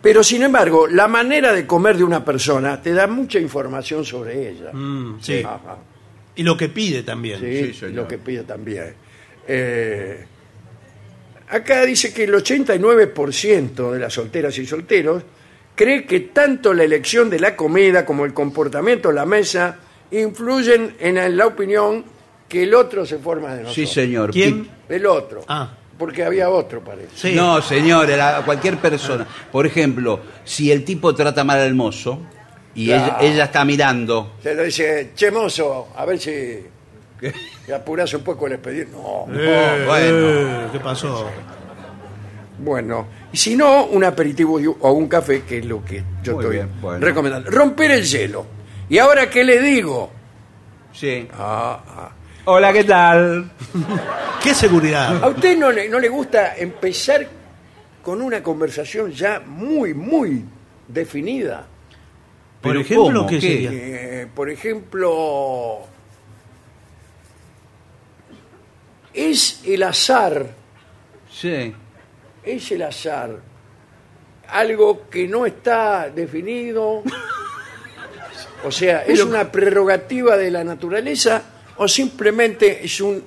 [0.00, 4.50] Pero sin embargo, la manera de comer de una persona te da mucha información sobre
[4.50, 4.72] ella.
[4.72, 5.42] Mm, sí.
[5.44, 5.78] Ajá.
[6.36, 7.40] Y lo que pide también.
[7.40, 8.94] Sí, Sí, lo que pide también.
[9.48, 10.24] Eh,
[11.48, 15.22] acá dice que el 89% de las solteras y solteros
[15.74, 19.78] cree que tanto la elección de la comida como el comportamiento en la mesa
[20.10, 22.04] influyen en la opinión
[22.48, 23.74] que el otro se forma de nosotros.
[23.74, 24.30] Sí, señor.
[24.30, 24.68] ¿Quién?
[24.88, 25.42] El otro.
[25.48, 25.70] Ah.
[25.98, 27.08] Porque había otro, parece.
[27.14, 27.32] Sí.
[27.34, 29.26] No, señor, era cualquier persona.
[29.50, 32.20] Por ejemplo, si el tipo trata mal al mozo
[32.74, 33.16] y Claro.
[33.20, 36.66] ella, ella está mirando, Se le dice, che mozo, a ver si
[37.66, 38.92] te apuras un poco el expediente.
[38.94, 39.26] No.
[39.34, 40.28] Eh, bueno.
[40.28, 41.30] eh, ¿Qué pasó?
[42.58, 46.34] Bueno, y si no, un aperitivo y- o un café, que es lo que yo
[46.34, 47.04] Muy estoy bien, bueno.
[47.04, 47.50] recomendando.
[47.50, 48.46] Romper el hielo.
[48.88, 50.10] ¿Y ahora qué le digo?
[50.92, 51.28] sí.
[51.34, 52.12] Ah, ah.
[52.48, 53.50] Hola, ¿qué tal?
[54.42, 55.22] ¿Qué seguridad?
[55.22, 57.26] ¿A usted no le, no le gusta empezar
[58.02, 60.44] con una conversación ya muy, muy
[60.86, 61.66] definida?
[62.60, 63.26] Por ejemplo, ¿cómo?
[63.26, 63.40] ¿qué, ¿Qué?
[63.40, 63.70] sería?
[63.72, 65.80] Eh, por ejemplo,
[69.12, 70.46] es el azar,
[71.28, 71.74] Sí.
[72.44, 73.40] es el azar,
[74.48, 77.02] algo que no está definido,
[78.64, 81.42] o sea, es una prerrogativa de la naturaleza
[81.78, 83.22] o simplemente es un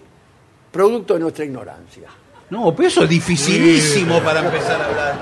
[0.72, 2.08] producto de nuestra ignorancia.
[2.50, 5.20] No, pero eso es dificilísimo para empezar a hablar.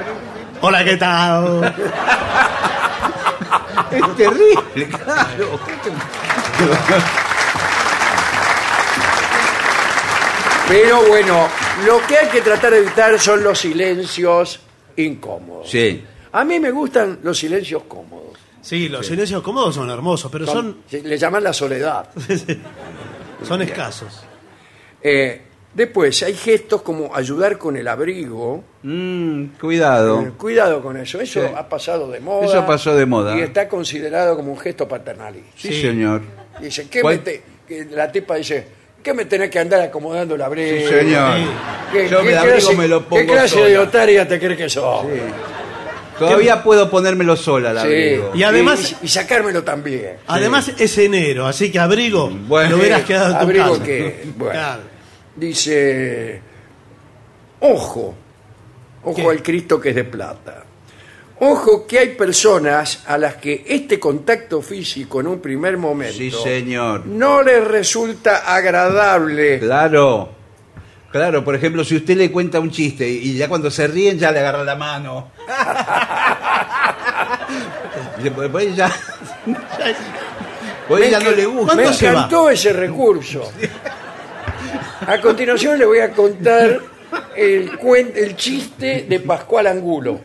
[0.61, 1.75] Hola, ¿qué tal?
[3.91, 5.59] Es terrible, claro.
[10.67, 11.47] Pero bueno,
[11.85, 14.59] lo que hay que tratar de evitar son los silencios
[14.97, 15.69] incómodos.
[15.69, 16.03] Sí.
[16.33, 18.37] A mí me gustan los silencios cómodos.
[18.61, 22.09] Sí, los silencios cómodos son hermosos, pero son, se- le llaman la soledad.
[23.43, 24.23] son escasos.
[25.01, 25.41] Eh,
[25.73, 28.63] después, hay gestos como ayudar con el abrigo.
[28.83, 30.21] Mm, cuidado.
[30.21, 31.19] Eh, cuidado con eso.
[31.21, 31.53] Eso Sí.
[31.55, 32.45] ha pasado de moda.
[32.45, 33.37] Eso pasó de moda.
[33.37, 35.51] Y está considerado como un gesto paternalista.
[35.55, 35.81] Sí, Sí.
[35.81, 36.21] señor.
[36.59, 37.17] Dice, ¿qué ¿Cuál?
[37.17, 38.65] me te- que la tipa dice,
[39.03, 40.77] ¿qué me tenés que andar acomodando el abrigo?
[40.77, 41.39] Sí, señor.
[41.91, 43.65] ¿Qué, Yo qué el abrigo clase, me lo pongo ¿Qué clase sola.
[43.67, 45.05] de otaria te crees que sos?
[46.19, 47.83] Todavía puedo ponérmelo sola el Sí.
[47.85, 48.31] abrigo.
[48.35, 50.17] Y además- y, y sacármelo también.
[50.27, 52.71] Además es enero, así que abrigo Bueno.
[52.71, 53.83] lo hubieras quedado en tu Abrigo casa.
[53.83, 54.51] que, bueno.
[54.53, 54.81] Claro.
[55.35, 56.41] Dice,
[57.59, 58.15] ojo,
[59.03, 59.27] ojo ¿Qué?
[59.27, 60.63] al Cristo que es de plata.
[61.39, 66.31] Ojo que hay personas a las que este contacto físico en un primer momento Sí,
[66.31, 67.05] señor.
[67.05, 69.59] no les resulta agradable.
[69.59, 70.29] Claro.
[71.11, 74.31] Claro, por ejemplo, si usted le cuenta un chiste y ya cuando se ríen ya
[74.31, 75.31] le agarra la mano.
[78.23, 78.91] Después ya.
[80.87, 81.75] Pues ya no le gusta.
[81.75, 82.11] Me ¿Cuándo se va?
[82.13, 83.51] encantó ese recurso.
[85.07, 86.79] A continuación le voy a contar
[87.35, 90.21] el, cuen- el chiste de Pascual Angulo.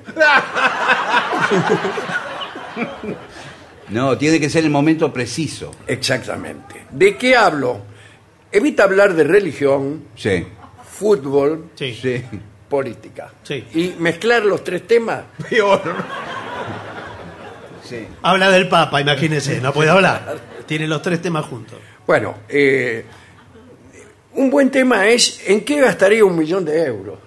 [3.89, 5.73] No, tiene que ser el momento preciso.
[5.87, 6.87] Exactamente.
[6.91, 7.81] ¿De qué hablo?
[8.51, 10.47] Evita hablar de religión, Sí.
[11.03, 11.93] Fútbol, Sí.
[12.01, 12.23] Sí.
[12.69, 13.33] política.
[13.43, 13.65] Sí.
[13.75, 15.23] Y mezclar los tres temas.
[15.51, 15.83] Peor.
[17.83, 18.07] Sí.
[18.23, 20.39] Habla del Papa, imagínese, no puede hablar.
[20.65, 21.79] Tiene los tres temas juntos.
[22.07, 23.05] Bueno, eh,
[24.35, 27.19] un buen tema es ¿en qué gastaría un millón de euros?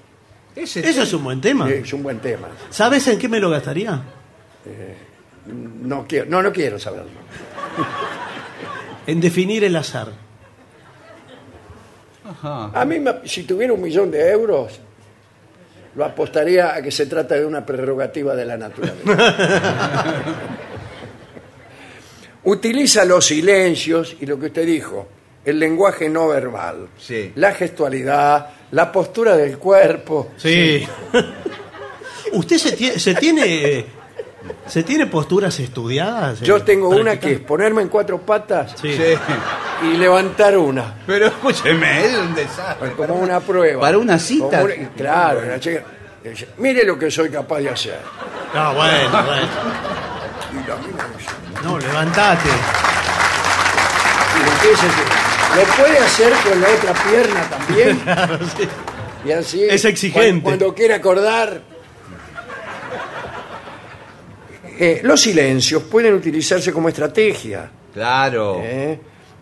[0.56, 1.70] Ese Eso es un buen tema.
[1.70, 2.48] Es un buen tema.
[2.70, 4.02] ¿Sabes en qué me lo gastaría?
[5.46, 7.12] No quiero, no, no quiero saberlo.
[9.06, 10.25] en definir el azar.
[12.42, 14.80] A mí, me- si tuviera un millón de euros,
[15.96, 20.16] lo apostaría a que se trata de una prerrogativa de la naturaleza.
[22.44, 25.08] Utiliza los silencios y lo que usted dijo,
[25.44, 27.32] el lenguaje no verbal, Sí.
[27.36, 30.32] la gestualidad, la postura del cuerpo.
[30.38, 30.86] Sí.
[32.34, 33.86] ¿Usted se tiene, se tiene
[34.68, 36.42] se tiene posturas estudiadas?
[36.42, 38.94] Yo eh, tengo una que es ponerme en cuatro patas Sí.
[38.94, 39.16] Sí.
[39.84, 42.92] Y levantar una, Pero escúcheme, es un desastre.
[42.94, 43.82] como una prueba.
[43.82, 44.62] Para una cita.
[44.62, 45.84] Como una- claro, la chica
[46.24, 48.00] dice, mire lo que soy capaz de hacer.
[48.54, 49.48] Ah, bueno, bueno.
[50.54, 51.32] Y la mina dice,
[51.64, 52.50] No, levantate.
[54.36, 58.00] Y empieza así, Lo puede hacer con la otra pierna también.
[58.06, 58.68] Claro, sí.
[59.26, 59.64] Y así.
[59.64, 60.42] Es exigente.
[60.44, 61.62] Cuando, cuando quiere acordar.
[64.78, 67.70] Eh, los silencios pueden utilizarse como estrategia.
[67.94, 68.60] Claro.
[68.62, 69.00] ¿eh?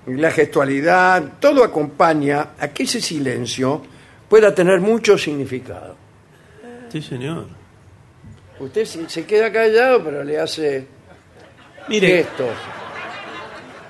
[0.07, 3.81] La gestualidad, todo acompaña a que ese silencio
[4.27, 5.95] pueda tener mucho significado.
[6.89, 7.47] Sí, señor.
[8.59, 10.87] Usted se se queda callado, pero le hace
[11.87, 12.55] Mire, gestos.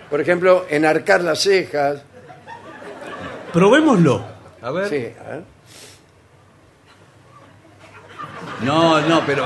[0.10, 2.04] Por ejemplo, enarcar las cejas.
[3.52, 4.24] probémoslo.
[4.62, 4.90] A ver.
[4.90, 5.42] Sí, ¿eh?
[8.62, 9.46] No, no, pero.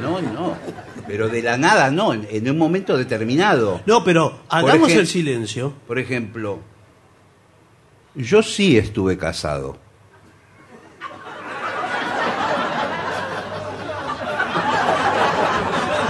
[0.00, 0.56] No, no.
[1.06, 2.12] Pero de la nada, no.
[2.12, 3.80] En, en un momento determinado.
[3.86, 5.72] No, pero hagamos el silencio.
[5.86, 6.60] Por ejemplo,
[8.14, 9.78] yo sí estuve casado.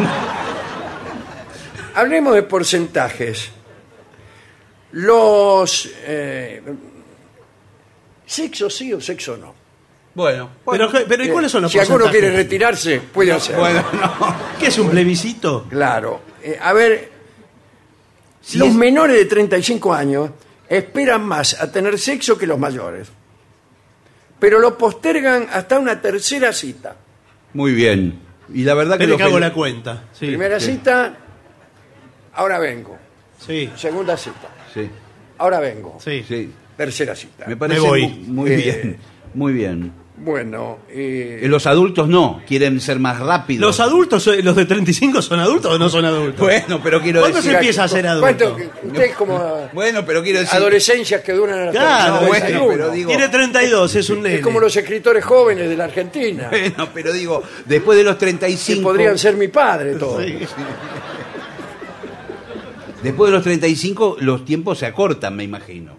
[1.94, 3.50] Hablemos de porcentajes.
[4.92, 6.62] Los eh,
[8.24, 9.65] sexo sí o sexo no.
[10.16, 12.20] Bueno, Pero, pero ¿y cuáles son los si alguno porcentajes?
[12.30, 13.60] quiere retirarse, puede hacerlo.
[13.60, 14.36] bueno, no.
[14.58, 15.66] ¿Qué es un plebiscito?
[15.68, 16.22] Claro.
[16.42, 17.10] Eh, a ver,
[18.40, 20.30] Si los es- menores de 35 años
[20.68, 23.08] esperan más a tener sexo que los mayores.
[24.38, 26.96] Pero lo postergan hasta una tercera cita.
[27.52, 28.18] Muy bien.
[28.54, 30.04] Y la verdad que Espere lo que hago la cuenta.
[30.12, 31.14] Sí, Primera cita,
[32.34, 32.96] ahora vengo.
[33.44, 34.88] sí, Segunda cita, Sí,
[35.38, 35.98] ahora vengo.
[36.02, 36.24] sí.
[36.26, 36.52] sí.
[36.76, 37.44] Tercera cita.
[37.46, 38.06] Me parece voy.
[38.06, 38.96] mu- muy Eh, bien.
[39.34, 39.92] Muy bien.
[40.18, 43.60] Bueno, eh, Eh, Los adultos no, quieren ser más rápidos.
[43.60, 46.40] ¿Los adultos, eh, los de 35 son adultos o no son adultos?
[46.40, 47.50] Bueno, pero quiero ¿Cuándo decir.
[47.50, 48.70] se empieza a ser ¿cuánto- adulto?
[48.84, 50.56] Usted es como Bueno, pero quiero decir.
[50.56, 52.72] adolescencias que duran hasta Claro, los No, bueno, 31.
[52.72, 54.34] pero digo- Tiene 32, es un nene.
[54.36, 58.20] Es como los escritores jóvenes de la Argentina, Bueno, pero digo, después de los que
[58.20, 58.82] 35.
[58.82, 60.24] podrían ser mi padre todos.
[60.24, 60.38] Sí.
[63.02, 65.98] Después de los 35, los tiempos se acortan, me imagino.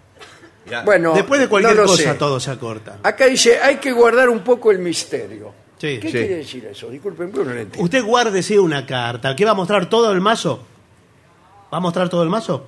[0.70, 0.82] Ya.
[0.82, 2.14] Bueno, Después de cualquier no lo cosa sé.
[2.14, 2.98] todo se acorta.
[3.02, 5.52] Acá dice, hay que guardar un poco el misterio.
[5.78, 5.98] Sí.
[6.00, 6.12] ¿Qué Sí.
[6.12, 6.90] quiere decir eso?
[6.90, 7.84] Disculpen, pero no lo entiendo.
[7.84, 9.34] Usted guárdese una carta.
[9.36, 10.64] ¿Qué va a mostrar todo el mazo?
[11.72, 12.66] ¿Va a mostrar todo el mazo?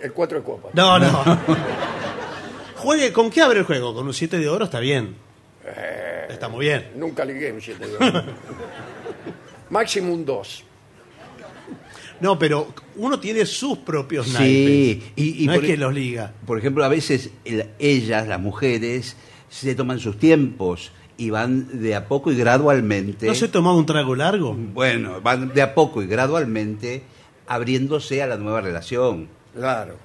[0.00, 0.74] El 4 de copas.
[0.74, 1.24] No, no.
[2.76, 3.94] Juegue, ¿con qué abre el juego?
[3.94, 5.16] Con un 7 de oro está bien.
[6.28, 6.90] Está muy bien.
[6.96, 8.22] Nunca ligué un 7 de oro.
[9.70, 10.64] Máximo un 2.
[12.22, 14.44] No, pero uno tiene sus propios naipes.
[14.46, 16.32] Sí, y, y no por, es que e- los liga.
[16.46, 19.16] por ejemplo, a veces el- ellas, las mujeres,
[19.50, 23.26] se toman sus tiempos y van de a poco y gradualmente.
[23.26, 24.54] ¿No se tomaba un trago largo?
[24.54, 27.02] Bueno, van de a poco y gradualmente
[27.46, 29.28] abriéndose a la nueva relación.
[29.54, 29.98] Claro.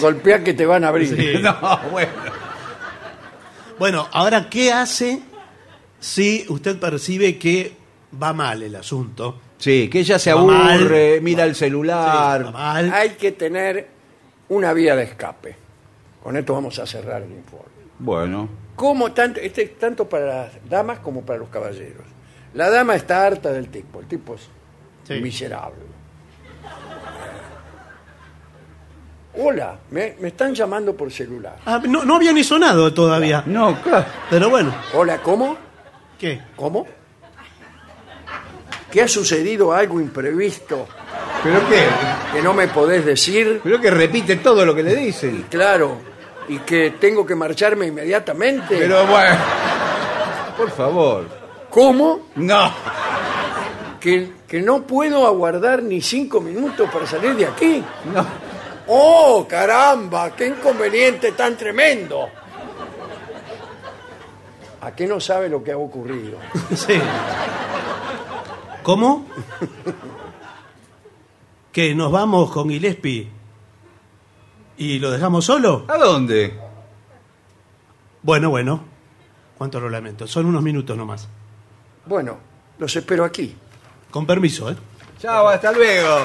[0.00, 1.08] Golpea que te van a abrir.
[1.16, 1.38] Sí.
[1.42, 1.56] No,
[1.90, 2.12] bueno.
[3.78, 5.20] Bueno, ahora, ¿qué hace
[5.98, 7.72] si usted percibe que
[8.20, 9.40] va mal el asunto?
[9.62, 12.46] Sí, que ella se aburre, mira el Sí, celular.
[12.46, 12.92] va mal.
[12.92, 13.86] Hay que tener
[14.48, 15.54] una vía de escape.
[16.20, 17.68] Con esto vamos a cerrar el informe.
[18.00, 22.04] Bueno, Como tanto, este es tanto para las damas como para los caballeros.
[22.54, 24.48] La dama está harta del tipo, el tipo es
[25.04, 25.20] Sí.
[25.20, 25.78] miserable.
[29.38, 31.56] Hola, me, me están llamando por celular.
[31.64, 33.42] Ah, no, no había ni sonado todavía.
[33.46, 34.06] no, claro.
[34.28, 35.56] Pero bueno, Hola, ¿cómo?
[36.18, 36.40] ¿qué?
[36.56, 36.84] ¿Cómo?
[38.92, 40.86] ¿Que ha sucedido algo imprevisto
[41.42, 41.82] ¿Pero qué?
[42.32, 43.60] que no me podés decir?
[43.64, 45.46] Pero que repite todo lo que le dicen.
[45.50, 45.96] Claro,
[46.48, 48.76] y que tengo que marcharme inmediatamente.
[48.78, 49.36] Pero bueno,
[50.56, 51.26] por favor.
[51.70, 52.28] ¿Cómo?
[52.36, 52.72] No.
[53.98, 57.82] ¿Que, que no puedo aguardar ni cinco minutos para salir de aquí.
[58.12, 58.26] No.
[58.88, 60.30] ¡Oh, caramba!
[60.36, 62.28] ¡Qué inconveniente tan tremendo!
[64.82, 66.38] ¿A qué no sabe lo que ha ocurrido?
[66.76, 67.00] Sí.
[68.82, 69.26] ¿Cómo?
[71.72, 73.28] ¿Que nos vamos con Gillespie
[74.76, 75.84] y lo dejamos solo?
[75.88, 76.58] ¿A dónde?
[78.22, 78.84] Bueno, bueno.
[79.56, 80.26] Cuánto lo lamento.
[80.26, 81.28] Son unos minutos nomás.
[82.06, 82.38] Bueno,
[82.78, 83.54] los espero aquí.
[84.10, 84.76] Con permiso, ¿eh?
[85.20, 86.24] Chao, hasta luego.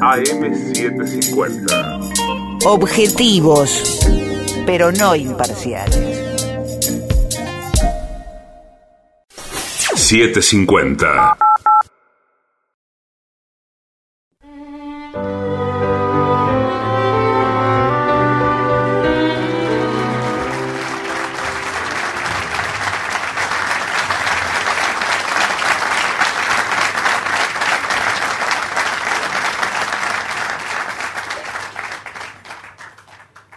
[0.00, 2.64] AM750.
[2.64, 4.00] Objetivos,
[4.66, 6.18] pero no imparciales.
[9.94, 11.36] 750.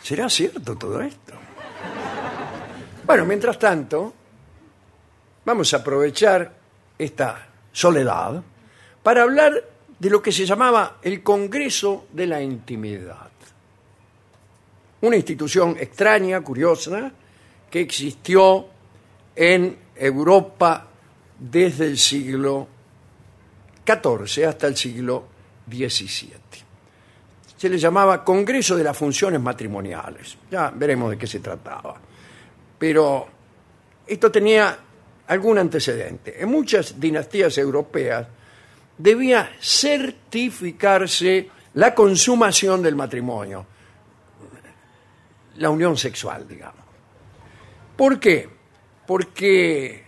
[0.04, 1.34] ¿Será cierto todo esto?
[3.06, 4.14] Bueno, mientras tanto,
[5.46, 6.54] vamos a aprovechar
[7.00, 8.44] esta soledad
[9.02, 9.54] para hablar
[9.98, 13.32] de lo que se llamaba el Congreso de la Intimidad.
[15.00, 17.10] Una institución extraña, curiosa,
[17.72, 18.68] que existió
[19.34, 20.86] en Europa
[21.40, 22.68] desde el siglo
[23.86, 25.28] XIV hasta el siglo
[25.70, 26.63] XVII
[27.64, 30.38] se le llamaba Congreso de las Funciones Matrimoniales.
[30.52, 31.96] Ya veremos de qué se trataba.
[32.78, 33.26] Pero
[34.06, 34.78] esto tenía
[35.28, 36.44] algún antecedente.
[36.44, 38.28] En muchas dinastías europeas
[38.98, 43.66] debía certificarse la consumación del matrimonio,
[45.56, 46.84] la unión sexual, digamos.
[47.96, 48.50] ¿Por qué?
[49.08, 50.04] Porque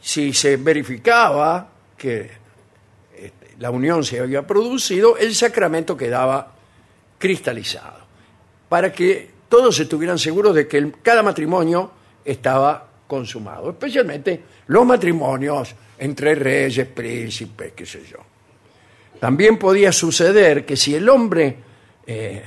[0.00, 2.39] si se verificaba que
[3.60, 6.54] la unión se había producido, el sacramento quedaba
[7.18, 8.00] cristalizado,
[8.68, 11.90] para que todos estuvieran seguros de que cada matrimonio
[12.24, 18.18] estaba consumado, especialmente los matrimonios entre reyes, príncipes, qué sé yo.
[19.20, 21.56] También podía suceder que si el hombre
[22.06, 22.42] eh,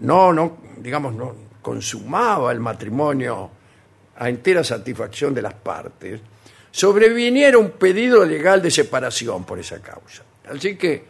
[0.00, 3.50] no, no, digamos, no consumaba el matrimonio
[4.16, 6.20] a entera satisfacción de las partes,
[6.72, 10.24] sobreviniera un pedido legal de separación por esa causa.
[10.48, 11.04] Así que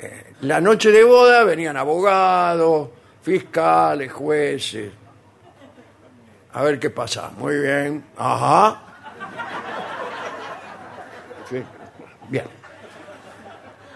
[0.00, 2.90] eh, la noche de boda venían abogados,
[3.22, 4.92] fiscales, jueces.
[6.52, 7.32] A ver qué pasa.
[7.36, 8.04] Muy bien.
[8.16, 8.82] Ajá.
[12.28, 12.44] Bien.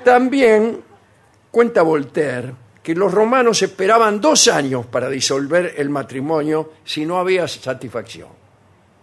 [0.03, 0.83] También
[1.51, 7.47] cuenta Voltaire que los romanos esperaban dos años para disolver el matrimonio si no había
[7.47, 8.29] satisfacción.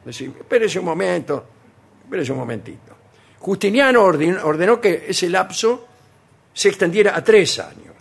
[0.01, 1.45] Es decir, espérese un momento,
[2.09, 2.95] espérese un momentito.
[3.37, 5.85] Justiniano orden- ordenó que ese lapso
[6.51, 7.93] se extendiera a tres años.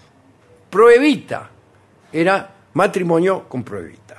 [0.71, 1.51] Proevita
[2.11, 4.17] era matrimonio con proevita.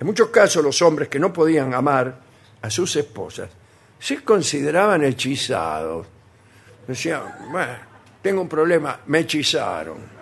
[0.00, 2.18] En muchos casos los hombres que no podían amar
[2.60, 3.48] a sus esposas
[3.98, 6.08] se consideraban hechizados.
[6.88, 7.72] Decían, bueno,
[8.20, 9.98] tengo un problema, me hechizaron.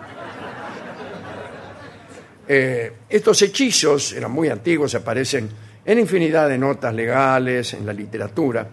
[2.53, 5.49] Eh, estos hechizos eran muy antiguos, aparecen
[5.85, 8.67] en infinidad de notas legales, en la literatura.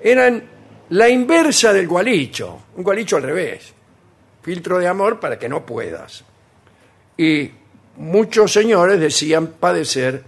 [0.00, 0.42] Eran
[0.90, 3.72] la inversa del gualicho, un gualicho al revés.
[4.42, 6.24] Filtro de amor para que no puedas.
[7.16, 7.50] Y
[7.96, 10.22] muchos señores decían padecer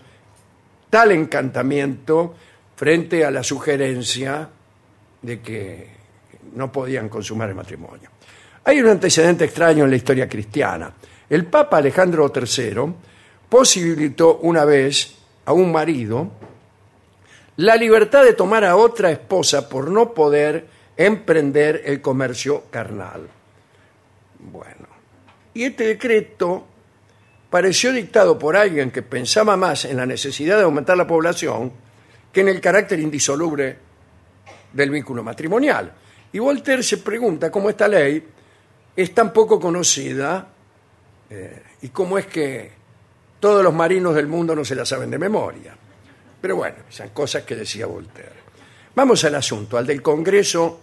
[0.91, 2.35] tal encantamiento
[2.75, 4.49] frente a la sugerencia
[5.23, 5.89] de que
[6.55, 8.11] no podían consumar el matrimonio.
[8.65, 10.93] Hay un antecedente extraño en la historia cristiana.
[11.29, 12.95] El Papa Alejandro III
[13.49, 16.31] posibilitó una vez a un marido
[17.59, 23.29] la libertad de tomar a otra esposa por no poder emprender el comercio carnal.
[24.39, 24.87] Bueno,
[25.55, 26.65] y este decreto
[27.51, 31.73] pareció dictado por alguien que pensaba más en la necesidad de aumentar la población
[32.33, 33.77] que en el carácter indisoluble
[34.73, 35.93] del vínculo matrimonial.
[36.33, 38.25] Y Voltaire se pregunta cómo esta ley
[38.95, 40.47] es tan poco conocida
[41.29, 42.71] eh, y cómo es que
[43.41, 45.77] todos los marinos del mundo no se la saben de memoria.
[46.41, 48.49] Pero bueno, esas cosas que decía Voltaire.
[48.95, 50.81] Vamos al asunto, al del Congreso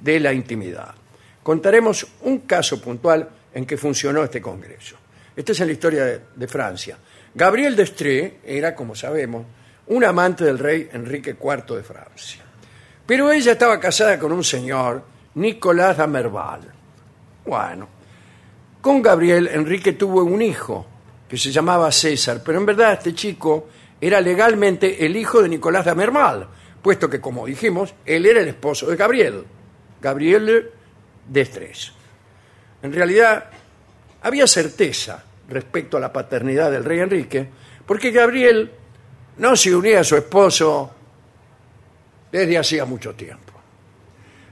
[0.00, 0.94] de la Intimidad.
[1.42, 4.96] Contaremos un caso puntual en que funcionó este Congreso.
[5.34, 6.04] Esta es en la historia
[6.34, 6.96] de, Francia.
[7.34, 9.44] Gabriel d'Estrées era, como sabemos,
[9.88, 12.42] un amante del rey Enrique IV de Francia.
[13.06, 15.02] Pero ella estaba casada con un señor,
[15.34, 16.60] Nicolás d'Amerval.
[17.44, 17.88] Bueno,
[18.80, 20.86] con Gabriel, Enrique tuvo un hijo
[21.28, 23.68] que se llamaba César, pero en verdad este chico
[24.00, 26.48] era legalmente el hijo de Nicolás de Amermal,
[26.82, 29.44] puesto que, como dijimos, él era el esposo de Gabriel,
[30.00, 30.70] Gabriel
[31.28, 31.92] de Estrés.
[32.82, 33.50] En realidad,
[34.22, 37.48] había certeza respecto a la paternidad del rey Enrique,
[37.86, 38.70] porque Gabriel
[39.38, 40.90] no se unía a su esposo
[42.30, 43.52] desde hacía mucho tiempo.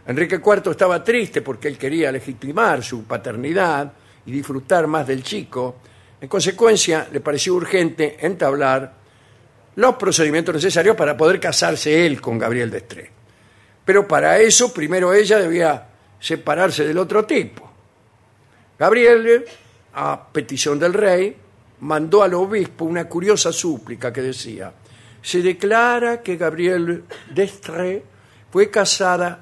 [0.06, 3.92] Enrique IV estaba triste porque él quería legitimar su paternidad
[4.26, 5.76] y disfrutar más del chico.
[6.20, 9.03] En consecuencia, le pareció urgente entablar
[9.76, 13.10] los procedimientos necesarios para poder casarse él con Gabriel de Estré.
[13.84, 17.70] Pero para eso, primero ella debía separarse del otro tipo.
[18.78, 19.44] Gabriel,
[19.94, 21.36] a petición del rey,
[21.80, 24.72] mandó al obispo una curiosa súplica que decía,
[25.20, 27.04] se declara que Gabriel
[27.34, 28.02] d'Estrée
[28.50, 29.38] fue casada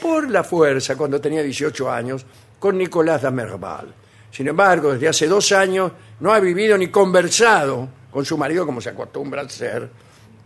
[0.00, 2.24] por la fuerza cuando tenía 18 años
[2.58, 3.94] con Nicolás d'Amerval.
[4.30, 8.80] Sin embargo, desde hace dos años no ha vivido ni conversado con su marido como
[8.80, 9.90] se acostumbra a hacer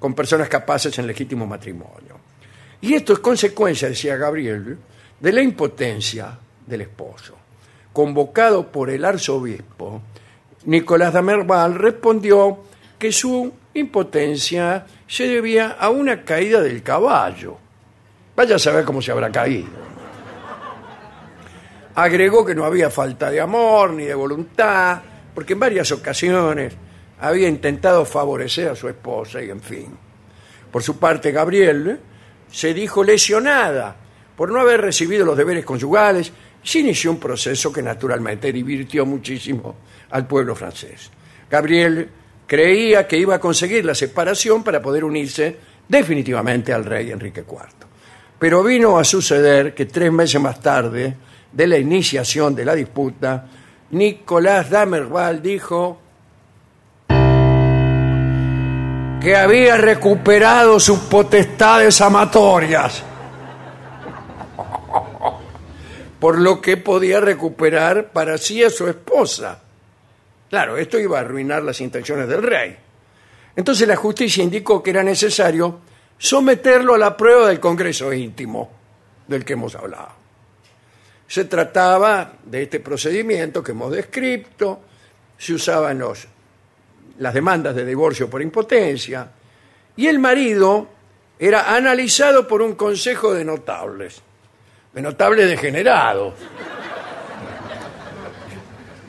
[0.01, 2.19] con personas capaces en legítimo matrimonio.
[2.81, 4.77] Y esto es consecuencia, decía Gabriel,
[5.21, 7.37] de la impotencia del esposo.
[7.93, 10.03] Convocado por el arzobispo,
[10.65, 12.59] Nicolás d'Amerval respondió
[12.99, 17.57] que su impotencia se debía a una caída del caballo.
[18.35, 19.71] Vaya a saber cómo se habrá caído.
[21.95, 25.03] Agregó que no había falta de amor ni de voluntad,
[25.33, 26.75] porque en varias ocasiones
[27.21, 29.89] había intentado favorecer a su esposa y en fin.
[30.71, 32.01] Por su parte, Gabriel
[32.51, 33.97] se dijo lesionada
[34.37, 39.05] por no haber recibido los deberes conyugales y se inició un proceso que naturalmente divirtió
[39.05, 39.77] muchísimo
[40.11, 41.11] al pueblo francés.
[41.51, 42.09] Gabriel
[42.47, 45.57] creía que iba a conseguir la separación para poder unirse
[45.89, 47.87] definitivamente al rey Enrique IV.
[48.39, 51.17] Pero vino a suceder que tres meses más tarde
[51.53, 53.47] de la iniciación de la disputa,
[53.91, 56.01] Nicolás Damerval dijo
[59.21, 63.03] que había recuperado sus potestades amatorias,
[66.19, 69.61] por lo que podía recuperar para sí a su esposa.
[70.49, 72.77] Claro, esto iba a arruinar las intenciones del rey.
[73.55, 75.81] Entonces la justicia indicó que era necesario
[76.17, 78.71] someterlo a la prueba del Congreso íntimo
[79.27, 80.13] del que hemos hablado.
[81.29, 84.81] Se trataba de este procedimiento que hemos descrito,
[85.39, 86.27] se usaban los,
[87.21, 89.29] las demandas de divorcio por impotencia,
[89.97, 90.89] y el marido
[91.39, 94.21] era analizado por un consejo de notables,
[94.93, 96.35] de notables degenerados.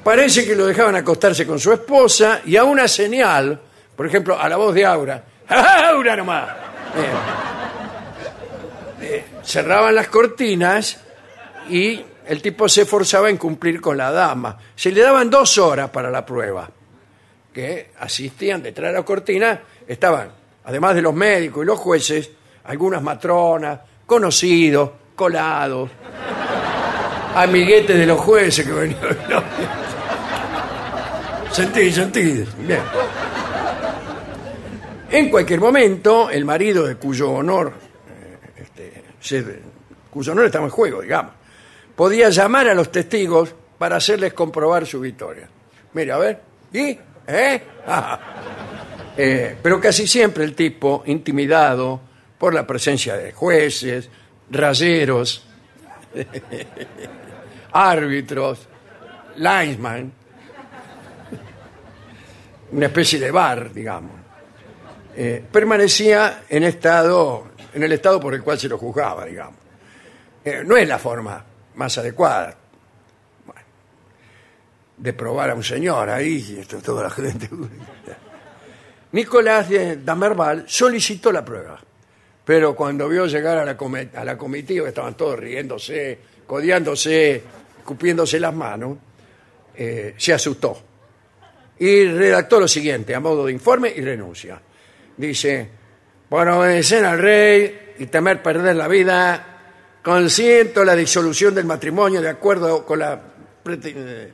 [0.03, 3.59] Parece que lo dejaban acostarse con su esposa y a una señal,
[3.95, 6.49] por ejemplo, a la voz de Aura, ¡Aura nomás!
[9.01, 10.99] Eh, cerraban las cortinas
[11.70, 14.57] y el tipo se esforzaba en cumplir con la dama.
[14.76, 16.70] Se le daban dos horas para la prueba,
[17.54, 20.32] que asistían detrás de la cortina, estaban,
[20.66, 22.30] además de los médicos y los jueces,
[22.66, 25.89] algunas matronas, conocidos, colados,
[27.36, 28.99] amiguetes de los jueces que venían.
[31.52, 32.45] Sentí, sentí.
[32.60, 32.80] Bien.
[35.10, 37.74] En cualquier momento, el marido de cuyo honor,
[38.78, 39.62] eh, este,
[40.10, 41.34] cuyo honor estaba en juego, digamos,
[41.93, 45.49] podía llamar a los testigos para hacerles comprobar su victoria.
[45.93, 46.41] Mira, a ver,
[46.72, 46.97] ¿y?
[47.32, 47.63] ¿Eh?
[49.17, 51.99] Eh, pero casi siempre el tipo, intimidado
[52.39, 54.09] por la presencia de jueces,
[54.49, 55.45] rayeros,
[57.73, 58.67] árbitros,
[59.36, 60.13] linesman,
[62.71, 64.13] una especie de bar, digamos,
[65.15, 69.59] eh, permanecía en estado, en el estado por el cual se lo juzgaba, digamos.
[70.43, 71.43] Eh, no es la forma
[71.75, 72.55] más adecuada
[75.02, 77.49] de probar a un señor ahí, esto, toda la gente.
[79.14, 81.80] Nicolás de Damerval solicitó la prueba,
[82.45, 83.76] pero cuando vio llegar a la,
[84.16, 87.41] a la comitiva, estaban todos riéndose, codeándose,
[87.80, 88.97] escupiéndose las manos,
[89.76, 90.80] eh, se asustó
[91.80, 94.62] y redactó lo siguiente, a modo de informe y renuncia.
[95.18, 95.68] Dice,
[96.30, 99.47] por obedecer al rey y temer perder la vida,
[100.04, 103.20] consiento la disolución del matrimonio de acuerdo con la
[103.66, 104.34] eh,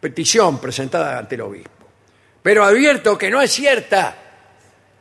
[0.00, 1.70] petición presentada ante el obispo.
[2.42, 4.16] Pero advierto que no es cierta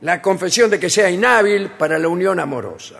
[0.01, 2.99] la confesión de que sea inhábil para la unión amorosa.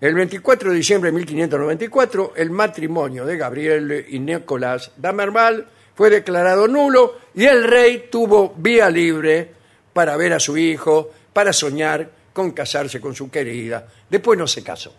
[0.00, 6.68] El 24 de diciembre de 1594, el matrimonio de Gabriel y Nicolás Damerval fue declarado
[6.68, 9.50] nulo y el rey tuvo vía libre
[9.92, 13.88] para ver a su hijo, para soñar con casarse con su querida.
[14.10, 14.92] Después no se casó.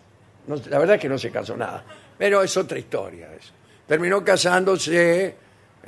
[0.68, 1.84] La verdad es que no se casó nada.
[2.18, 3.28] Pero es otra historia.
[3.32, 3.52] eso.
[3.86, 5.36] Terminó casándose.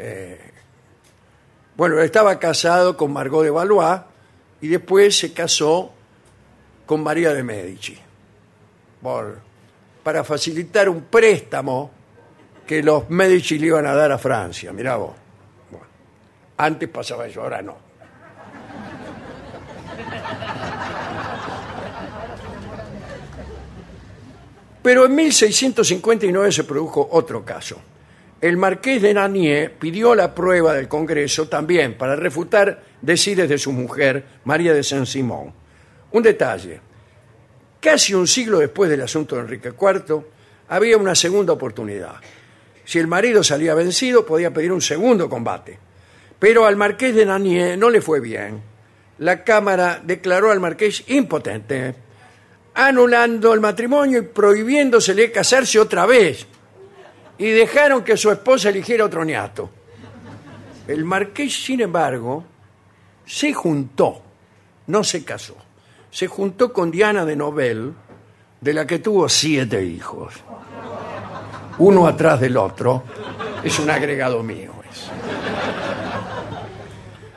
[0.00, 0.40] Eh,
[1.76, 4.00] bueno, estaba casado con Margot de Valois
[4.60, 5.92] y después se casó
[6.86, 7.96] con María de Medici
[9.02, 9.38] por-
[10.02, 11.90] para facilitar un préstamo
[12.66, 14.72] que los Medici le iban a dar a Francia.
[14.72, 15.12] Mirá vos.
[16.56, 17.76] Antes pasaba eso, ahora no.
[24.82, 27.76] Pero en 1659 se produjo otro caso.
[28.40, 33.72] El marqués de Nanier pidió la prueba del Congreso también para refutar decides de su
[33.72, 35.52] mujer, María de Saint-Simon.
[36.12, 36.80] Un detalle.
[37.80, 40.24] Casi un siglo después del asunto de Enrique IV,
[40.68, 42.16] había una segunda oportunidad.
[42.84, 45.78] Si el marido salía vencido, podía pedir un segundo combate.
[46.38, 48.62] Pero al marqués de Nanier no le fue bien.
[49.18, 51.94] La Cámara declaró al marqués impotente
[52.74, 56.46] anulando el matrimonio y prohibiéndosele casarse otra vez.
[57.40, 59.70] Y dejaron que su esposa eligiera otro niato.
[60.86, 62.44] El marqués, sin embargo,
[63.24, 64.22] se juntó,
[64.86, 65.56] no se casó,
[66.10, 67.94] se juntó con Diana de Nobel,
[68.60, 70.34] de la que tuvo siete hijos,
[71.78, 73.04] uno atrás del otro,
[73.64, 74.72] es un agregado mío.
[74.92, 75.10] eso.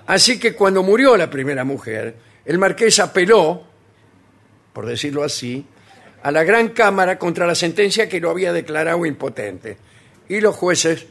[0.05, 3.73] Así que cuando murió la primera mujer, el marqués apeló
[4.73, 5.65] por decirlo así,
[6.23, 9.77] a la Gran Cámara contra la sentencia que lo había declarado impotente.
[10.33, 11.05] Y los jueces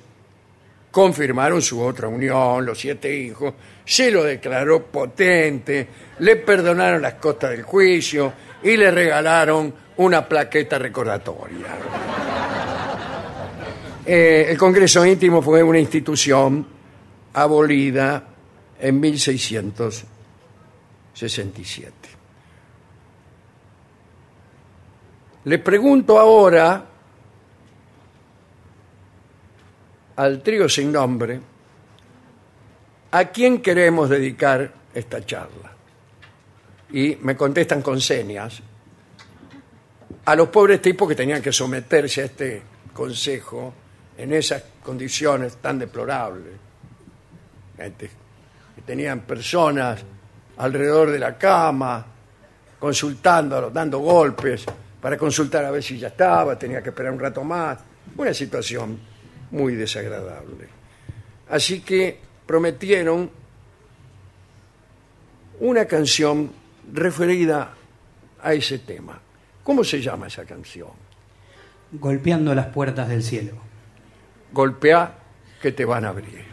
[0.91, 3.55] confirmaron su otra unión, los siete hijos,
[3.85, 5.87] se lo declaró potente,
[6.18, 8.33] le perdonaron las costas del juicio
[8.64, 11.66] y le regalaron una plaqueta recordatoria.
[14.05, 16.66] Eh, el Congreso Íntimo fue una institución
[17.35, 18.25] abolida
[18.81, 21.93] en 1667.
[25.45, 26.89] Le pregunto ahora
[30.16, 31.40] al trío sin nombre
[33.10, 35.72] a quién queremos dedicar esta charla.
[36.92, 38.60] Y me contestan con señas
[40.24, 43.74] a los pobres tipos que tenían que someterse a este consejo
[44.16, 46.54] en esas condiciones tan deplorables.
[47.76, 48.10] Gente
[48.74, 50.00] que tenían personas
[50.58, 52.06] alrededor de la cama,
[52.78, 54.64] consultándolo, dando golpes
[55.00, 57.78] para consultar a ver si ya estaba, tenía que esperar un rato más.
[58.16, 58.98] Una situación
[59.53, 60.68] muy desagradable.
[61.48, 63.30] Así que prometieron
[65.61, 66.50] una canción
[66.92, 67.74] referida
[68.42, 69.20] a ese tema.
[69.62, 70.90] ¿Cómo se llama esa canción?
[71.92, 73.59] Golpeando las puertas del cielo.
[74.53, 75.18] Golpea
[75.61, 76.44] que te van a abrir.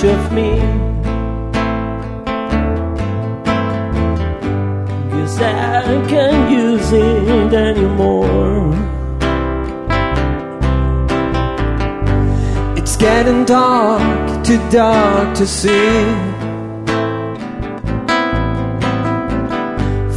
[0.00, 0.60] Batch of me.
[5.10, 8.74] Cause I can't use it anymore.
[12.76, 16.06] It's getting dark, too dark to see.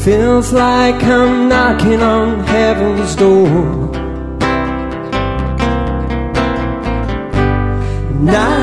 [0.03, 3.91] Feels like I'm knocking on heaven's door.
[8.21, 8.62] Knock,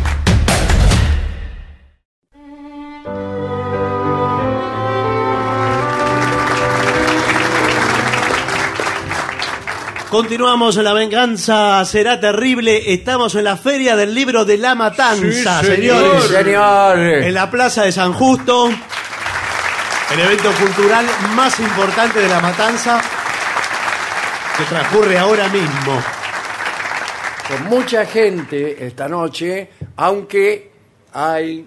[10.11, 12.91] Continuamos en La Venganza Será Terrible.
[12.93, 16.23] Estamos en la Feria del Libro de La Matanza, señores.
[16.23, 16.99] Sí, señor.
[16.99, 18.67] En la Plaza de San Justo.
[18.67, 23.01] El evento cultural más importante de La Matanza
[24.57, 26.03] que transcurre ahora mismo.
[27.47, 30.73] Con mucha gente esta noche, aunque
[31.13, 31.65] hay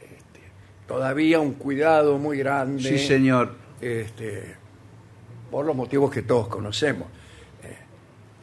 [0.00, 0.40] este,
[0.86, 2.96] todavía un cuidado muy grande.
[2.96, 3.56] Sí, señor.
[3.80, 4.54] este,
[5.50, 7.08] por los motivos que todos conocemos.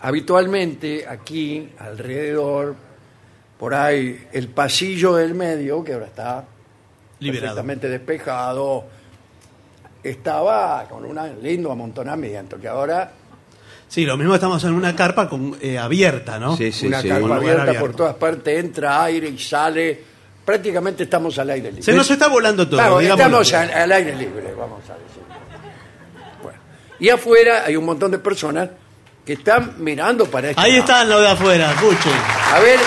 [0.01, 2.75] Habitualmente aquí, alrededor,
[3.57, 6.45] por ahí, el pasillo del medio, que ahora está
[7.19, 7.55] Liberado.
[7.55, 8.85] perfectamente despejado,
[10.03, 13.11] estaba con un lindo amontonamiento, que ahora
[13.89, 16.57] Sí, lo mismo estamos en una carpa con, eh, abierta, ¿no?
[16.57, 17.07] Sí, sí, una sí.
[17.07, 17.79] carpa Un abierta abierto.
[17.81, 19.97] por todas partes, entra aire y sale,
[20.43, 21.83] prácticamente estamos al aire libre.
[21.83, 22.77] Se nos está volando todo.
[22.79, 25.23] Claro, estamos al, al aire libre, vamos a decir.
[26.43, 26.59] Bueno,
[26.99, 28.69] y afuera hay un montón de personas
[29.27, 30.83] que están mirando para este Ahí lado.
[30.85, 32.13] están los de afuera, escuchen.
[32.55, 32.79] A ver,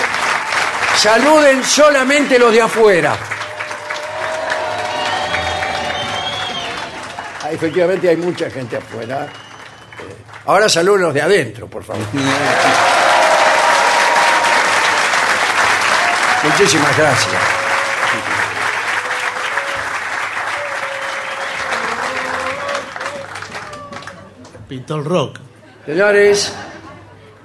[0.97, 3.15] saluden solamente los de afuera.
[7.43, 9.25] Ah, Efectivamente hay mucha gente afuera.
[9.25, 9.29] Eh,
[10.47, 12.01] Ahora saluden los de adentro, por favor.
[16.43, 17.41] Muchísimas gracias.
[24.67, 25.37] Pintó el rock.
[25.85, 26.53] Señores,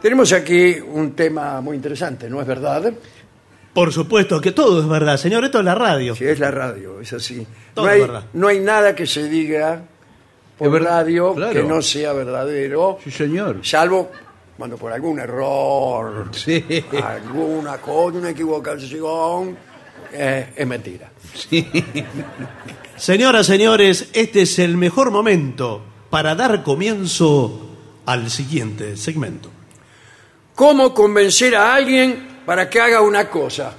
[0.03, 2.93] tenemos aquí un tema muy interesante, ¿no es verdad?
[3.73, 5.45] Por supuesto que todo es verdad, señor.
[5.45, 6.15] Esto es la radio.
[6.15, 7.47] Sí, es la radio, es así.
[7.75, 8.25] Todo no, es hay, verdad.
[8.35, 9.83] no hay nada que se diga
[10.59, 11.53] por radio claro.
[11.53, 13.59] que no sea verdadero, Sí, señor.
[13.63, 14.11] salvo
[14.57, 16.65] cuando por algún error, Sí.
[17.05, 19.57] alguna cosa, una equivocación,
[20.13, 21.11] eh, es mentira.
[22.97, 27.66] Señoras, señores, este es el mejor momento para dar comienzo
[28.07, 29.51] al siguiente segmento.
[30.55, 33.75] ¿Cómo convencer a alguien para que haga una cosa?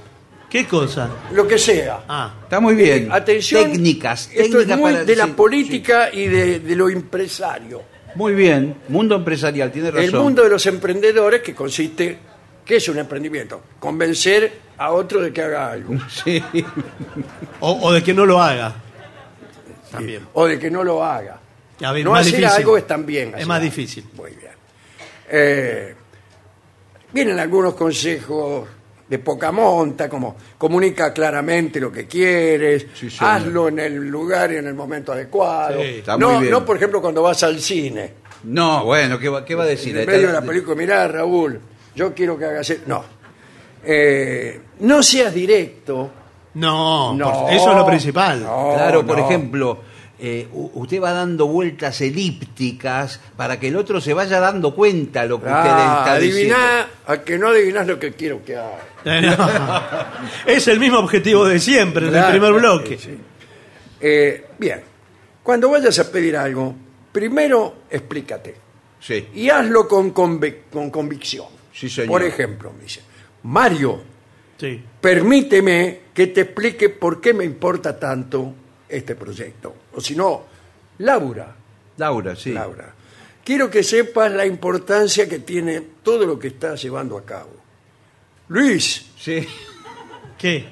[0.50, 1.10] ¿Qué cosa?
[1.34, 2.04] Lo que sea.
[2.08, 3.10] Ah, Está muy bien.
[3.12, 4.30] Atención, Técnicas.
[4.32, 7.82] esto es técnicas muy para- de la sí, política y de, de lo empresario.
[8.16, 8.76] Muy bien.
[8.88, 10.06] Mundo empresarial, tiene razón.
[10.06, 12.18] El mundo de los emprendedores que consiste,
[12.64, 13.62] ¿qué es un emprendimiento?
[13.80, 15.96] Convencer a otro de que haga algo.
[16.24, 16.42] Sí.
[17.60, 18.74] o, o de que no lo haga.
[19.92, 20.24] También.
[20.34, 21.40] O de que no lo haga.
[21.84, 22.58] A ver, no más hacer difícil.
[22.58, 23.34] algo es también.
[23.38, 23.66] Es más algo.
[23.66, 24.06] difícil.
[24.16, 24.52] Muy bien.
[25.30, 25.96] Eh,
[27.14, 28.68] vienen algunos consejos
[29.08, 34.58] de poca monta, como comunica claramente lo que quieres, Sí, hazlo en el lugar y
[34.58, 35.82] en el momento adecuado.
[35.82, 36.52] Sí, está no, muy bien.
[36.52, 38.14] no, por ejemplo, cuando vas al cine.
[38.44, 39.96] No, bueno, ¿qué va, qué va a decir?
[39.96, 41.60] En el medio de la película, mirá, Raúl,
[41.96, 42.70] yo quiero que hagas...
[42.70, 42.82] e-".
[42.86, 43.04] No.
[43.84, 46.12] Eh, no seas directo.
[46.56, 47.32] No, No.
[47.46, 48.44] por- eso es lo principal.
[48.44, 49.26] No, Claro, por no.
[49.26, 49.80] ejemplo,
[50.20, 55.38] eh, usted va dando vueltas elípticas para que el otro se vaya dando cuenta lo
[55.40, 56.56] que usted Ah, está diciendo.
[56.56, 58.80] adiviná, a que no adivinás lo que quiero que haga.
[59.06, 60.52] Eh, no.
[60.52, 62.98] Es el mismo objetivo de siempre, del Claro, primer bloque.
[62.98, 63.18] sí, sí.
[64.02, 64.82] Eh, bien,
[65.44, 66.76] cuando vayas a pedir algo,
[67.12, 68.56] primero explícate
[69.00, 69.28] Sí.
[69.36, 71.46] y hazlo con, convic- con convicción.
[71.74, 72.10] Sí, señor.
[72.10, 73.02] Por ejemplo, me dice,
[73.44, 74.02] Mario,
[74.60, 74.82] Sí.
[75.00, 78.54] permíteme que te explique por qué me importa tanto
[78.90, 79.76] este proyecto.
[79.96, 80.44] O si no,
[81.00, 81.56] Laura,
[81.98, 82.52] Laura, sí.
[82.54, 82.94] Laura,
[83.44, 87.52] quiero que sepas la importancia que tiene todo lo que estás llevando a cabo.
[88.50, 89.46] Luis, Sí.
[90.38, 90.66] ¿Qué?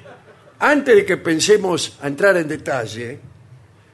[0.60, 3.18] antes de que pensemos a entrar en detalle,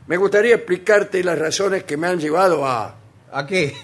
[0.06, 2.94] me gustaría explicarte las razones que me han llevado a...
[3.32, 3.74] ¿A qué?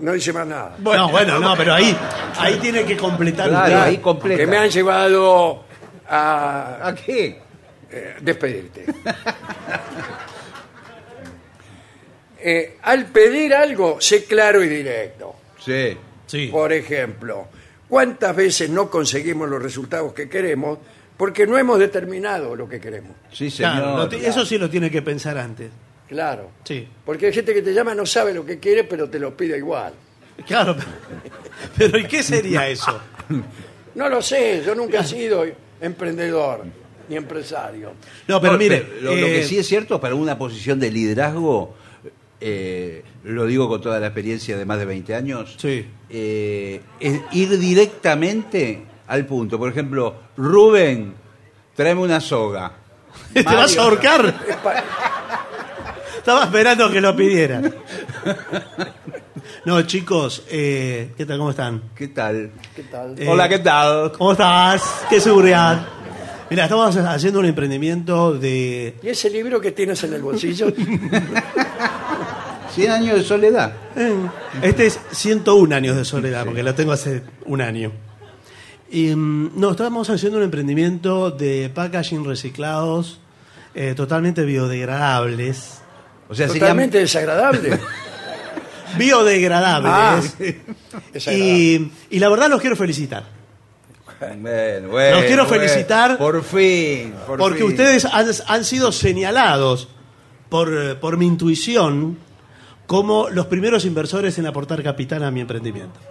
[0.00, 0.76] No dice más nada.
[0.78, 1.96] no, bueno, no, pero ahí,
[2.38, 3.76] ahí tiene que completar Claro, usted.
[3.88, 4.38] ahí completa.
[4.40, 5.64] Que me han llevado
[6.08, 7.40] a ¿A qué?
[7.90, 8.84] Eh, despedirte.
[12.40, 15.34] Eh, al pedir algo, sé claro y directo.
[15.58, 15.96] Sí.
[16.24, 16.46] Sí.
[16.46, 17.48] Por ejemplo,
[17.88, 20.78] ¿cuántas veces no conseguimos los resultados que queremos
[21.18, 23.12] porque no hemos determinado lo que queremos.
[23.32, 24.14] Sí, señor.
[24.14, 25.70] eso sí lo tiene que pensar antes.
[26.08, 26.52] Claro.
[26.64, 26.88] Sí.
[27.04, 29.58] Porque hay gente que te llama, no sabe lo que quiere, pero te lo pide
[29.58, 29.92] igual.
[30.46, 30.76] Claro,
[31.76, 32.98] pero ¿y qué sería eso?
[33.96, 35.44] No lo sé, yo nunca he sido
[35.80, 36.64] emprendedor
[37.08, 37.92] ni empresario.
[38.26, 40.90] No, pero No, mire, lo, lo que eh, sí es cierto, para una posición de
[40.90, 41.74] liderazgo,
[42.40, 45.86] eh, lo digo con toda la experiencia de más de 20 años, Sí.
[46.10, 49.58] eh, es ir directamente al punto.
[49.58, 51.14] Por ejemplo, Rubén,
[51.74, 52.72] tráeme una soga.
[53.32, 54.34] ¿te vas a ahorcar?
[56.18, 57.74] Estaba esperando que lo pidieran.
[59.64, 61.38] No, chicos, eh, ¿qué tal?
[61.38, 61.82] ¿Cómo están?
[61.94, 62.52] ¿Qué tal?
[62.74, 63.14] ¿Qué tal?
[63.18, 64.12] Eh, Hola, ¿qué tal?
[64.12, 65.04] ¿Cómo estás?
[65.10, 65.86] ¿Qué seguridad?
[66.50, 68.94] Mira, estamos haciendo un emprendimiento de...
[69.02, 70.72] ¿Y ese libro que tienes en el bolsillo?
[72.74, 73.72] 100 años de soledad.
[73.96, 74.14] Eh,
[74.62, 77.92] Este es 101 años de soledad, porque lo tengo hace un año.
[78.90, 83.20] Y, mm, no, estamos haciendo un emprendimiento de packaging reciclados,
[83.74, 85.80] eh, totalmente biodegradables.
[86.30, 87.78] O sea, Totalmente desagradable.
[88.96, 90.34] Biodegradables.
[90.40, 91.30] Ah,
[92.10, 93.37] y la verdad los quiero felicitar.
[94.20, 95.62] Bueno, bueno, Los quiero bueno.
[95.62, 96.18] felicitar.
[96.18, 97.14] Por fin.
[97.26, 97.68] por Porque fin.
[97.68, 99.88] ustedes han, han sido señalados
[100.48, 102.18] por, eh, por mi intuición
[102.86, 106.00] como los primeros inversores en aportar capital a mi emprendimiento.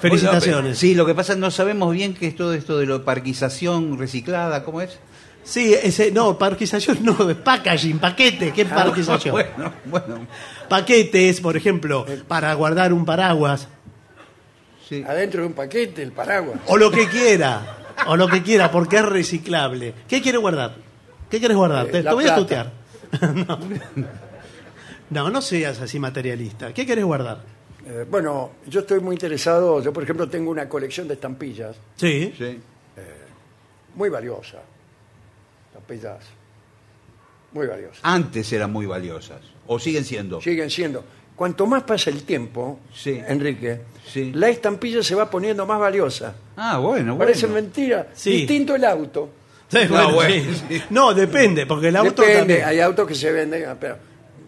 [0.00, 0.62] Felicitaciones.
[0.62, 2.86] Bueno, sí, lo que pasa es que no sabemos bien qué es todo esto de
[2.86, 4.98] la parquización reciclada, ¿cómo es?
[5.42, 9.32] Sí, ese, no, parquización no, de packaging, paquete, ¿qué parquización?
[9.32, 10.26] Bueno, bueno.
[10.68, 13.66] Paquetes, por ejemplo, para guardar un paraguas,
[14.88, 15.04] Sí.
[15.06, 16.60] Adentro de un paquete, el paraguas.
[16.66, 19.92] o lo que quiera, o lo que quiera, porque es reciclable.
[20.08, 20.76] ¿Qué quiere guardar?
[21.30, 21.86] ¿Qué quieres guardar?
[21.88, 22.72] Eh, Te, voy a tutear.
[23.34, 23.58] no.
[25.10, 26.72] no, no seas así materialista.
[26.72, 27.42] ¿Qué quieres guardar?
[27.86, 32.32] Eh, bueno, yo estoy muy interesado, yo por ejemplo tengo una colección de estampillas Sí.
[32.38, 32.58] Sí.
[33.94, 34.58] muy valiosa.
[35.68, 36.18] Estampillas
[37.52, 38.00] muy valiosas.
[38.02, 39.40] Antes eran muy valiosas.
[39.66, 40.40] O siguen siendo.
[40.40, 41.04] Siguen siendo.
[41.34, 43.20] Cuanto más pasa el tiempo, Sí.
[43.26, 43.80] Enrique,
[44.12, 44.32] Sí.
[44.34, 46.34] la estampilla se va poniendo más valiosa.
[46.56, 47.18] Ah, bueno, bueno.
[47.18, 48.08] Parece mentira.
[48.14, 48.30] Sí.
[48.30, 49.30] Distinto el auto.
[49.68, 50.62] Sí, No, bueno, bueno, sí.
[50.68, 50.82] sí.
[50.90, 52.64] No, depende, porque el auto Depende, también.
[52.64, 53.96] hay autos que se venden, pero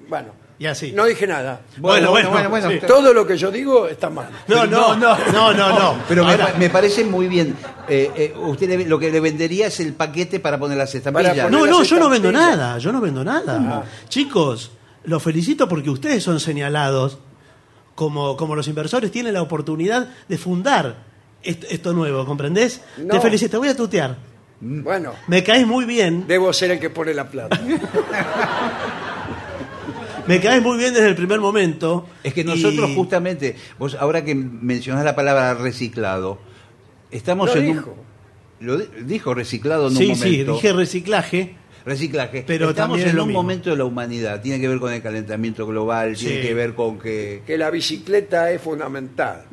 [0.09, 0.93] bueno, Y así.
[0.93, 1.61] no dije nada.
[1.77, 4.29] Bueno, bueno, bueno, bueno, Todo lo que yo digo está mal.
[4.49, 6.03] No, no, no, no, no, no.
[6.09, 7.55] Pero me, Ahora, pa- me parece muy bien.
[7.87, 11.51] Eh, eh, usted le- lo que le vendería es el paquete para poner las estampillas.
[11.51, 13.85] No, no, yo no vendo nada, yo no vendo nada.
[14.09, 14.71] Chicos,
[15.05, 17.19] los felicito porque ustedes son señalados
[18.01, 21.05] como, como los inversores tienen la oportunidad de fundar
[21.43, 22.81] est- esto nuevo, ¿comprendés?
[22.97, 23.13] No.
[23.13, 24.17] Te felicito, te voy a tutear.
[24.59, 27.61] Bueno, Me caes muy bien, debo ser el que pone la plata.
[30.27, 32.09] me caes muy bien desde el primer momento.
[32.25, 36.39] Es que nosotros y- justamente, vos ahora que mencionás la palabra reciclado,
[37.11, 37.91] estamos Lo en dijo.
[37.91, 38.67] un...
[38.67, 40.53] Lo di- dijo reciclado en Sí, un sí, momento.
[40.55, 41.57] dije reciclaje.
[41.85, 42.45] Reciclaje.
[42.47, 43.43] Pero Estamos también en un mismo.
[43.43, 44.41] momento de la humanidad.
[44.43, 46.27] Tiene que ver con el calentamiento global, Sí.
[46.27, 47.43] tiene que ver con que...
[47.47, 49.45] que la bicicleta es fundamental.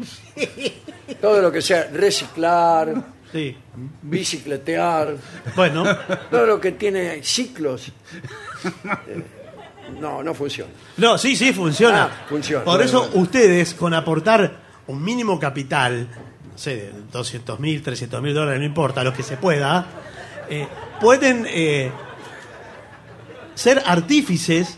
[1.21, 2.93] Todo lo que sea reciclar,
[3.31, 3.55] Sí.
[4.01, 5.15] bicicletear,
[5.55, 5.83] Bueno,
[6.31, 7.91] todo lo que tiene ciclos.
[9.07, 9.23] eh,
[9.99, 10.71] no, no funciona.
[10.97, 12.03] no, sí, sí, funciona.
[12.05, 12.63] Ah, funciona.
[12.63, 13.21] Por Bueno, eso bueno.
[13.21, 16.07] ustedes, con aportar un mínimo capital,
[16.51, 19.85] no sé, de 200 mil, 300 mil dólares, no importa, lo que se pueda,
[20.49, 20.67] eh,
[20.99, 21.91] pueden eh,
[23.57, 24.77] ser artífices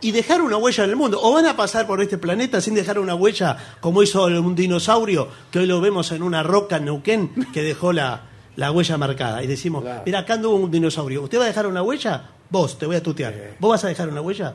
[0.00, 1.18] y dejar una huella en el mundo.
[1.22, 5.28] O van a pasar por este planeta sin dejar una huella, como hizo un dinosaurio,
[5.50, 8.22] que hoy lo vemos en una roca en Neuquén, que dejó la,
[8.56, 9.42] la huella marcada.
[9.42, 10.02] Y decimos, Claro.
[10.04, 11.22] mira, acá anduvo un dinosaurio.
[11.22, 12.30] ¿Usted va a dejar una huella?
[12.50, 13.34] Vos, te voy a tutear.
[13.58, 14.54] ¿Vos vas a dejar una huella?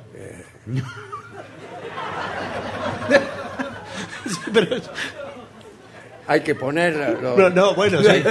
[4.28, 4.78] Sí, pero-
[6.28, 7.18] Hay que poner.
[7.22, 8.24] lo- no, no, bueno, sí.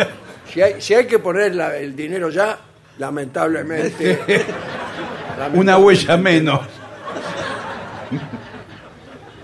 [0.53, 2.59] Si, hay, si hay que poner la- el dinero ya,
[2.99, 4.21] lamentablemente.
[5.55, 6.61] Una huella menos.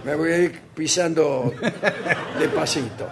[0.05, 1.53] Me voy a ir pisando
[2.39, 3.09] despacito.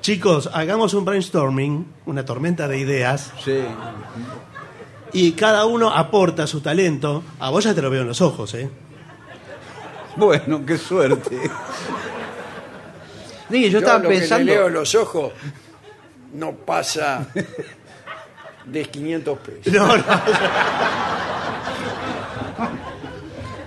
[0.00, 3.60] Chicos, hagamos un brainstorming, una tormenta de ideas, Sí.
[5.12, 7.22] y cada uno aporta su talento.
[7.38, 8.70] A vos ya te lo veo en los ojos, ¿eh?
[10.16, 11.38] Bueno, qué suerte.
[13.50, 14.44] Sí, yo Yo estaba lo que pensando...
[14.44, 15.32] le leo en los ojos
[16.34, 17.26] no pasa
[18.66, 19.72] de 500 pesos.
[19.72, 20.04] No, no.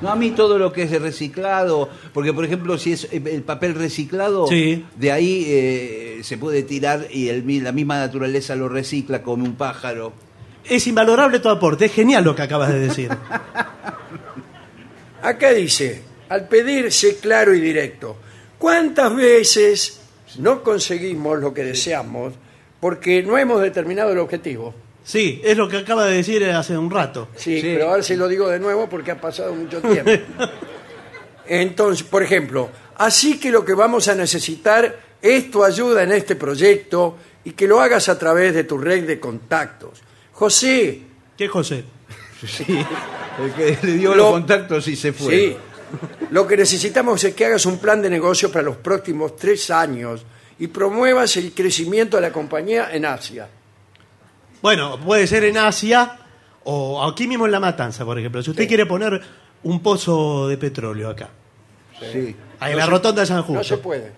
[0.01, 3.73] No, a mí todo lo que es reciclado, porque por ejemplo si es el papel
[3.73, 4.83] reciclado, Sí.
[4.97, 9.45] de ahí eh, se puede tirar y el mi- la misma naturaleza lo recicla como
[9.45, 10.11] un pájaro.
[10.65, 13.09] Es invalorable tu aporte, es genial lo que acabas de decir.
[15.21, 18.17] Acá dice, al pedir sé claro y directo.
[18.57, 20.01] ¿Cuántas veces
[20.37, 22.33] no conseguimos lo que deseamos
[22.81, 24.73] porque no hemos determinado el objetivo.
[25.03, 27.27] Sí, es lo que acaba de decir hace un rato.
[27.35, 30.11] Sí, pero ahora se lo digo de nuevo porque ha pasado mucho tiempo.
[31.47, 36.35] Entonces, por ejemplo, así que lo que vamos a necesitar es tu ayuda en este
[36.35, 40.01] proyecto y que lo hagas a través de tu red de contactos.
[40.31, 41.01] José,
[41.37, 41.83] ¿Qué José?
[42.47, 45.33] Sí, el que le dio Lo- los contactos y se fue.
[45.33, 45.55] sí,
[46.31, 50.25] lo que necesitamos es que hagas un plan de negocio para los próximos tres años
[50.59, 53.47] y promuevas el crecimiento de la compañía en Asia.
[54.63, 56.17] Bueno, puede ser en Asia
[56.63, 58.41] o aquí mismo en La Matanza, por ejemplo.
[58.41, 59.21] Si usted quiere poner
[59.63, 61.29] un pozo de petróleo acá,
[61.99, 62.33] Sí.
[62.61, 63.53] ahí en la rotonda de San Justo.
[63.55, 64.11] No se puede.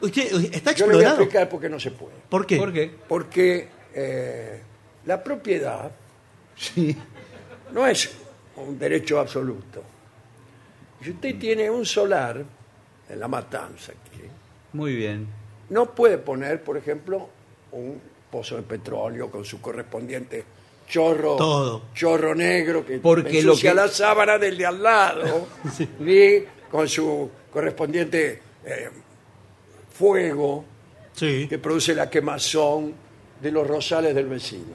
[0.00, 1.22] Usted- ¿Está Yo le voy a explorado?
[1.22, 2.14] explicar por qué no se puede.
[2.28, 2.56] ¿Por qué?
[2.56, 2.90] ¿Por qué?
[3.08, 4.60] Porque eh,
[5.06, 5.92] la propiedad
[6.56, 6.96] Sí.
[7.72, 8.10] no es
[8.56, 9.84] un derecho absoluto.
[11.00, 12.42] Si usted tiene un solar
[13.08, 14.22] en la matanza aquí,
[14.72, 15.28] Muy bien.
[15.70, 17.28] no puede poner, por ejemplo,
[17.70, 18.00] un
[18.32, 20.44] pozo de petróleo con su correspondiente
[20.88, 21.82] chorro, Todo.
[21.94, 25.46] chorro negro que Porque lo ensucia que- la sábana del de al lado
[26.00, 28.88] y con su correspondiente eh,
[29.92, 30.64] fuego
[31.14, 31.46] Sí.
[31.46, 32.94] que produce la quemazón
[33.42, 34.72] de los rosales del vecino.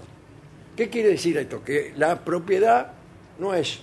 [0.76, 1.64] ¿Qué quiere decir esto?
[1.64, 2.92] Que la propiedad
[3.40, 3.80] no es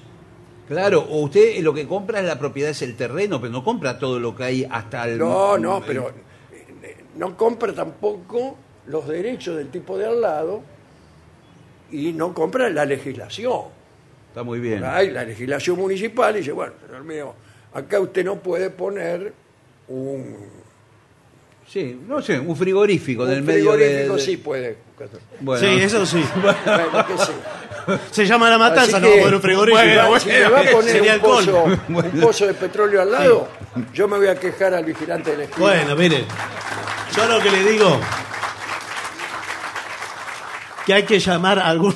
[0.68, 3.98] Claro, o usted lo que compra es la propiedad, es el terreno, pero no compra
[3.98, 5.18] todo lo que hay hasta el...
[5.18, 6.08] No, no, pero
[6.52, 8.56] eh, no compra tampoco
[8.86, 10.62] los derechos del tipo de al lado
[11.90, 13.62] y no compra la legislación.
[14.28, 14.84] Está muy bien.
[14.84, 17.34] Hay la legislación municipal y dice, bueno, señor mío,
[17.72, 19.32] acá usted no puede poner
[19.88, 20.36] un,
[21.68, 23.78] Sí, no sé, un frigorífico un del medio de...
[23.78, 24.76] frigorífico, sí puede.
[25.40, 25.66] Bueno.
[25.66, 26.22] Sí, eso sí.
[26.42, 27.32] Bueno, qué sé.
[28.10, 29.82] Se llama La Matanza, Así no que, por un frigorífico.
[29.82, 31.80] bueno, si me va a poner Sería un pozo, alcohol.
[32.14, 33.48] un pozo de petróleo al lado,
[33.92, 35.66] yo me voy a quejar al vigilante de la esquina.
[35.66, 36.24] Bueno, mire,
[37.16, 38.00] yo lo que le digo
[40.86, 41.94] que hay que llamar a algún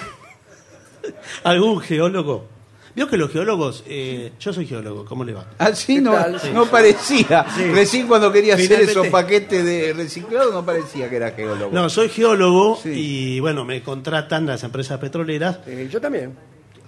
[1.44, 2.46] algún geólogo.
[2.94, 5.46] Vio que los geólogos, eh, yo soy geólogo, ¿cómo le va?
[5.58, 6.14] Ah, sí, ¿Qué no,
[6.52, 7.46] no parecía.
[7.54, 7.64] Sí.
[7.70, 11.70] Recién cuando quería hacer esos paquetes de reciclado no parecía que era geólogo.
[11.72, 12.90] No, soy geólogo Sí.
[13.36, 15.60] y bueno, me contratan las empresas petroleras.
[15.66, 16.34] Eh, yo también.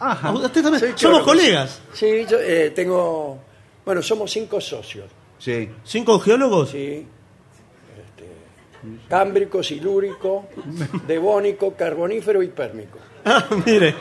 [0.00, 0.28] Ajá.
[0.28, 0.80] Ah, ¿Usted también?
[0.80, 1.24] Soy Somos geólogo.
[1.26, 1.80] colegas.
[1.92, 3.38] Sí, yo eh, tengo.
[3.84, 5.06] Bueno, somos cinco socios.
[5.38, 5.68] Sí.
[5.84, 6.70] ¿Cinco geólogos?
[6.70, 7.06] Sí.
[9.08, 10.46] Cámbrico, silúrico,
[11.06, 12.98] devónico, carbonífero y pérmico.
[13.24, 13.94] Ah, mire.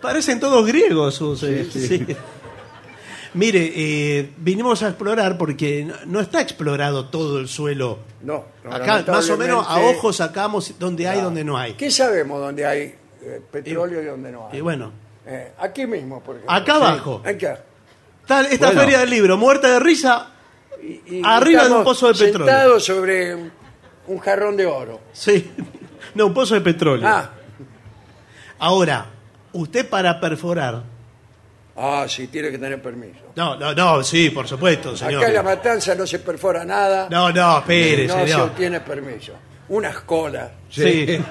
[0.00, 1.42] Parecen todos griegos sus.
[1.42, 2.06] eh, sí.
[3.34, 7.98] Mire, eh, vinimos a explorar porque no, no está explorado todo el suelo.
[8.22, 11.74] No, no, Acá más o menos a lamentablemente- ojos sacamos donde hay, donde no hay.
[11.74, 14.58] ¿Qué sabemos dónde hay eh, petróleo y dónde no hay?
[14.58, 14.92] Y bueno,
[15.26, 16.54] Eh, aquí mismo, por ejemplo.
[16.56, 17.22] acá abajo.
[17.24, 17.60] Acá.
[18.50, 18.80] Esta Bueno.
[18.82, 20.30] feria del libro, muerta de risa.
[20.82, 22.46] Y- y Arriba de un estamos pozo de petróleo.
[22.46, 23.34] Sentados sobre
[24.06, 25.00] un, jarrón de oro.
[25.12, 25.50] Sí.
[26.14, 27.06] No, un pozo de petróleo.
[27.06, 27.30] Ah,
[28.60, 29.06] Ahora,
[29.52, 30.82] usted para perforar.
[31.76, 33.20] ah, sí, tiene que tener permiso.
[33.36, 35.16] No, no, no, sí, por supuesto, señor.
[35.22, 37.08] Acá en la matanza no se perfora nada.
[37.10, 38.40] No, no, espere, no se señor.
[38.48, 39.32] obtiene permiso.
[39.68, 40.50] Unas colas.
[40.70, 41.06] Sí.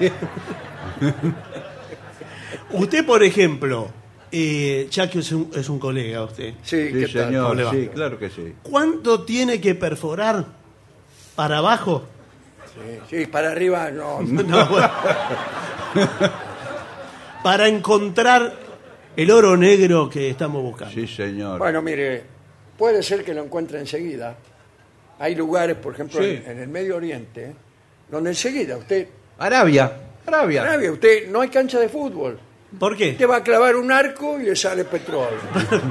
[2.70, 3.90] usted, por ejemplo,
[4.32, 7.26] eh, ya que es un, es un colega usted, Sí, Sí, ¿qué tal?
[7.26, 7.70] señor, ¿Cómo le va?
[7.72, 8.54] sí, claro que sí.
[8.62, 10.44] ¿cuánto tiene que perforar
[11.34, 12.04] para abajo?
[12.74, 14.20] Sí, sí, para arriba no.
[14.22, 14.90] No, bueno.
[17.42, 18.52] para encontrar
[19.16, 20.94] el oro negro que estamos buscando.
[20.94, 21.58] Sí, señor.
[21.58, 22.22] Bueno, mire,
[22.76, 24.36] puede ser que lo encuentre enseguida.
[25.18, 26.40] Hay lugares, por ejemplo, Sí.
[26.44, 27.54] en, en el Medio Oriente,
[28.10, 29.08] donde enseguida usted,
[29.38, 29.92] Arabia,
[30.26, 30.62] Arabia.
[30.62, 32.38] Arabia, usted no hay cancha de fútbol.
[32.76, 33.12] ¿Por qué?
[33.12, 35.38] Usted va a clavar un arco y le sale petróleo.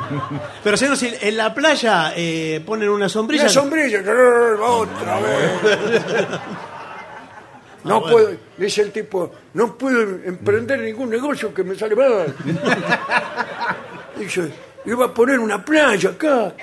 [0.63, 3.43] Pero señor, si en la playa eh, ponen una sombrilla.
[3.43, 5.51] Una sombrilla, otra vez.
[7.83, 8.15] No bueno.
[8.15, 12.35] puedo, dice el tipo, no puedo emprender ningún negocio que me sale mal.
[14.17, 14.51] Dice,
[14.85, 16.53] iba a poner una playa acá.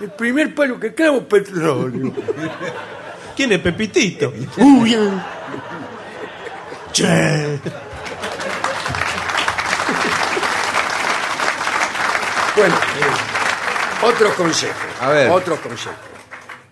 [0.00, 2.12] El primer palo que clavo, petróleo.
[3.36, 4.32] ¿Quién es Pepitito?
[4.56, 5.26] Uy, ah.
[6.92, 7.60] Che.
[12.62, 14.76] Bueno, eh, otros consejos.
[15.00, 15.30] A ver.
[15.30, 15.98] Otros consejos.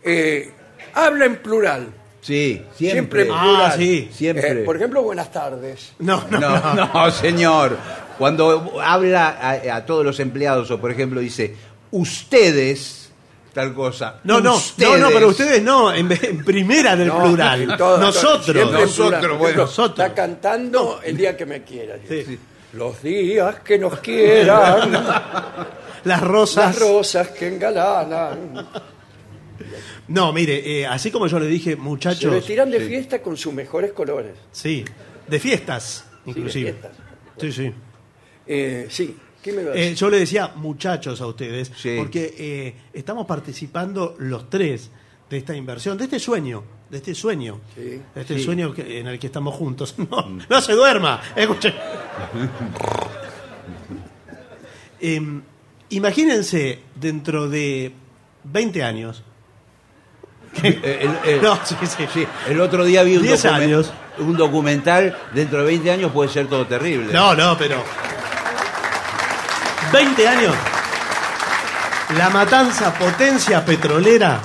[0.05, 0.53] Eh,
[0.95, 1.89] habla en plural.
[2.21, 3.21] Sí, Siempre siempre.
[3.23, 3.57] en plural.
[3.73, 4.09] Ah, sí.
[4.15, 4.51] Siempre.
[4.53, 5.93] Eh, por ejemplo, buenas tardes.
[5.99, 6.91] No, no, No, no.
[6.95, 7.77] no, señor.
[8.19, 11.57] Cuando habla a, a todos los empleados o, por ejemplo, dice
[11.91, 13.11] ustedes,
[13.53, 14.21] tal cosa.
[14.23, 17.63] No, no, no, no, pero ustedes no, en, vez- en primera del No, plural.
[17.71, 18.45] en todo- Nosotros.
[18.45, 19.39] siempre en Nosotros, plural.
[19.39, 19.63] Bueno.
[19.63, 19.99] Nosotros.
[20.07, 21.97] Está cantando el día que me quiera.
[22.09, 22.39] Sí.
[22.73, 24.93] Los días que nos quieran,
[26.05, 26.67] Las rosas.
[26.77, 28.67] las rosas que engalanan.
[30.09, 32.33] No, mire, eh, así como yo le dije, Se muchachos.
[32.33, 34.33] vestirán de fiesta con sus mejores colores.
[34.53, 34.85] Sí,
[35.29, 36.73] de fiestas, inclusive.
[36.73, 36.93] fiestas.
[37.39, 37.73] Sí, sí.
[38.47, 41.97] Eh, sí, ¿qué me va a Eh, yo le decía muchachos a ustedes, Sí.
[41.99, 44.91] porque eh, estamos participando los tres
[45.29, 48.03] de esta inversión, de este sueño, de este sueño, Sí.
[48.15, 48.45] de este Sí.
[48.45, 49.95] sueño que- en el que estamos juntos.
[49.99, 51.73] No, no se duerma, escuche.
[55.01, 55.43] Em,
[55.91, 57.93] imagínense dentro de
[58.45, 59.23] 20 años.
[60.63, 60.85] El-
[61.25, 62.07] el- No, sí, sí.
[62.13, 63.93] sí, el otro día vi un, 10 documen- años.
[64.19, 67.13] un documental, dentro de 20 años puede ser todo terrible.
[67.13, 67.83] No, no, pero.
[69.93, 70.55] 20 años.
[72.17, 74.41] La matanza potencia petrolera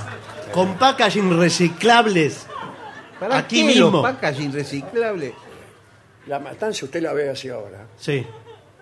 [0.56, 2.48] con packaging reciclables.
[3.20, 3.92] ¿Para aquí qué mismo.
[3.92, 5.34] los packaging reciclables?
[6.28, 7.86] La matanza usted la ve así ahora.
[7.98, 8.26] Sí.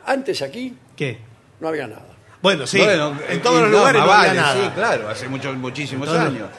[0.06, 1.18] Antes aquí ¿Qué?
[1.60, 2.06] no había nada.
[2.44, 2.78] Bueno, sí.
[2.78, 4.54] Bueno, en eh, todos los lugares no había nada.
[4.64, 6.50] Sí, claro, hace muchos, muchísimos Entonces, años.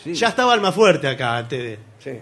[0.00, 0.14] Sí.
[0.14, 1.78] Ya estaba el más fuerte acá antes de.
[1.98, 2.20] Sí.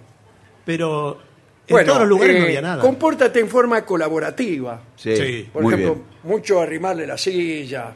[0.65, 1.19] Pero
[1.67, 2.81] en Bueno, todos los lugares no eh, había nada.
[2.81, 4.81] Compórtate en forma colaborativa.
[4.97, 5.51] Sí, Sí.
[5.53, 6.07] Por muy ejemplo, bien.
[6.23, 7.93] mucho arrimarle la silla.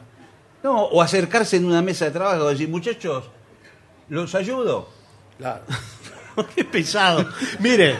[0.61, 3.31] No, o acercarse en una mesa de trabajo y decir, muchachos,
[4.09, 4.89] ¿los ayudo?
[5.37, 5.61] Claro.
[6.55, 7.25] Qué pesado.
[7.59, 7.95] Mire,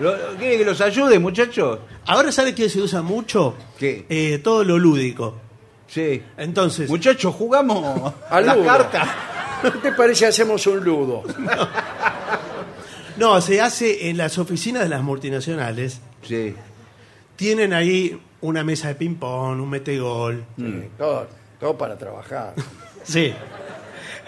[0.00, 1.78] ¿Lo- ¿Quiere que los ayude, muchachos?
[2.06, 4.06] ahora sabe que se usa mucho ¿Qué?
[4.08, 5.36] Eh, todo lo lúdico.
[5.86, 6.22] Sí.
[6.38, 8.66] Entonces, Muchachos, jugamos Al las ludo.
[8.66, 9.08] cartas.
[9.62, 11.22] ¿Qué te parece hacemos un ludo?
[13.18, 16.00] no, se hace en las oficinas de las multinacionales.
[16.22, 16.54] Sí.
[17.36, 20.44] Tienen ahí una mesa de ping-pong, un metegol.
[20.56, 21.26] Sí, todo,
[21.58, 22.54] todo para trabajar.
[23.02, 23.34] Sí.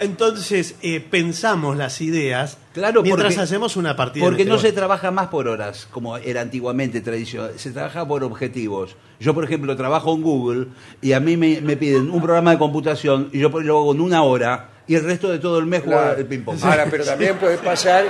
[0.00, 4.24] Entonces, eh, pensamos las ideas Claro, mientras porque- hacemos una partida.
[4.24, 7.52] Porque no se trabaja más por horas, como era antiguamente tradicional.
[7.56, 8.96] Se trabaja por objetivos.
[9.20, 10.66] Yo, por ejemplo, trabajo en Google
[11.00, 14.00] y a mí me, me piden un programa de computación y yo lo hago en
[14.00, 16.18] una hora y el resto de todo el mes juego Claro.
[16.18, 16.58] el ping-pong.
[16.62, 18.06] Ahora, pero también puede pasar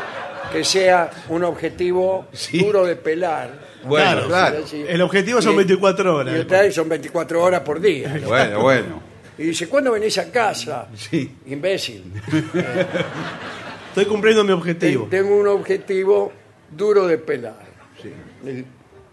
[0.53, 2.59] que sea un objetivo Sí.
[2.65, 3.73] duro de pelar.
[3.85, 4.59] Bueno, claro.
[4.59, 6.47] Decir, El objetivo son y- 24 horas.
[6.69, 8.21] Y son 24 horas por día.
[8.27, 9.12] Bueno, bueno.
[9.39, 10.89] Y dice, ¿cuándo venís a casa?
[10.97, 11.31] Sí.
[11.47, 12.05] Imbécil.
[13.89, 15.07] Estoy cumpliendo mi objetivo.
[15.11, 16.33] tengo un objetivo
[16.71, 17.65] duro de pelar.
[18.01, 18.11] Sí.
[18.45, 18.65] Le,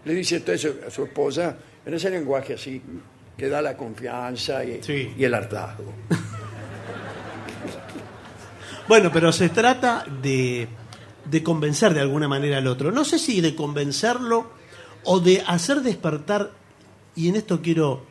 [0.04, 2.80] le dice esto a su, a su esposa en ese lenguaje así
[3.36, 5.12] que da la confianza y, Sí.
[5.16, 5.92] y el hartazgo.
[8.88, 10.66] Bueno, pero se trata de,
[11.24, 12.90] de convencer de alguna manera al otro.
[12.90, 14.50] No sé si de convencerlo
[15.04, 16.50] o de hacer despertar,
[17.14, 18.04] y en esto quiero,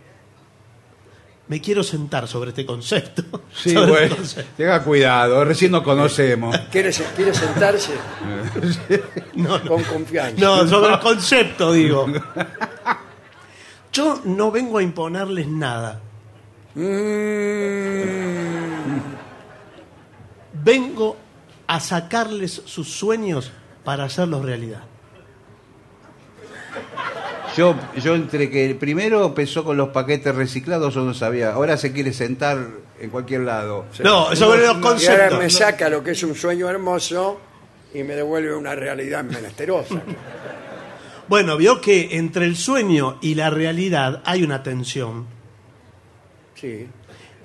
[1.50, 3.24] me quiero sentar sobre este concepto.
[3.54, 4.16] Sí, sobre este bueno.
[4.16, 4.52] concepto.
[4.56, 6.56] Tenga cuidado, recién nos conocemos.
[6.72, 7.94] ¿Quiere, se- quiere sentarse
[9.68, 10.40] con confianza?
[10.40, 12.06] No, sobre el concepto, digo.
[13.92, 16.00] Yo no vengo a imponerles nada.
[16.76, 16.80] Mm,
[20.64, 21.18] Vengo
[21.68, 23.52] a sacarles sus sueños
[23.84, 24.84] para hacerlos realidad.
[27.60, 31.52] Yo, yo entre que primero empezó con los paquetes reciclados, yo no sabía.
[31.52, 32.58] Ahora se quiere sentar
[32.98, 33.86] en cualquier lado.
[34.02, 35.40] No, sobre los y ahora conceptos.
[35.40, 37.38] me saca lo que es un sueño hermoso
[37.94, 40.02] y me devuelve una realidad menesterosa.
[41.28, 45.28] Bueno, vio que entre el sueño y la realidad hay una tensión.
[46.56, 46.88] Sí.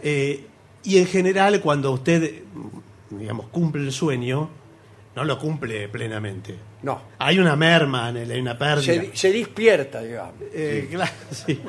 [0.01, 0.47] Eh,
[0.85, 2.45] y en general, cuando usted,
[3.11, 4.49] digamos, cumple el sueño,
[5.17, 6.55] no lo cumple plenamente.
[6.85, 7.01] No.
[7.19, 8.83] Hay una merma, en él, hay una pérdida.
[8.95, 10.35] Se, se despierta, digamos.
[10.53, 11.61] Eh, claro, sí.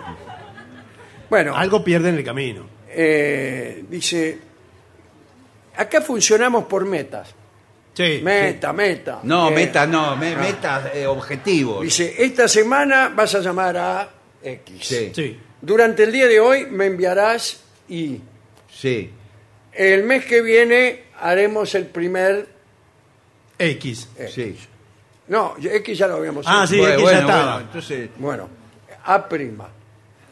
[1.30, 2.66] Bueno, Algo pierde en el camino.
[2.90, 4.38] eh, dice,
[5.78, 7.34] acá funcionamos por metas.
[7.94, 8.20] Sí.
[8.24, 9.20] Meta, meta.
[9.24, 10.42] No, Eh, meta no, me- no.
[10.42, 11.82] meta eh, objetivos.
[11.82, 14.10] Dice, esta semana vas a llamar a
[14.44, 14.86] X.
[14.86, 15.12] Sí.
[15.16, 15.40] Sí.
[15.62, 18.20] Durante el día de hoy me enviarás Y.
[18.70, 19.10] Sí.
[19.72, 22.48] El mes que viene haremos el primer
[23.58, 24.10] X.
[24.18, 24.34] X.
[24.34, 24.58] Sí.
[25.28, 26.74] No, X ya lo habíamos Ah, hecho.
[26.74, 27.54] sí, Bueno, X ya bueno, estaba.
[27.54, 28.50] bueno, entonces, Bueno,
[29.06, 29.68] A prima.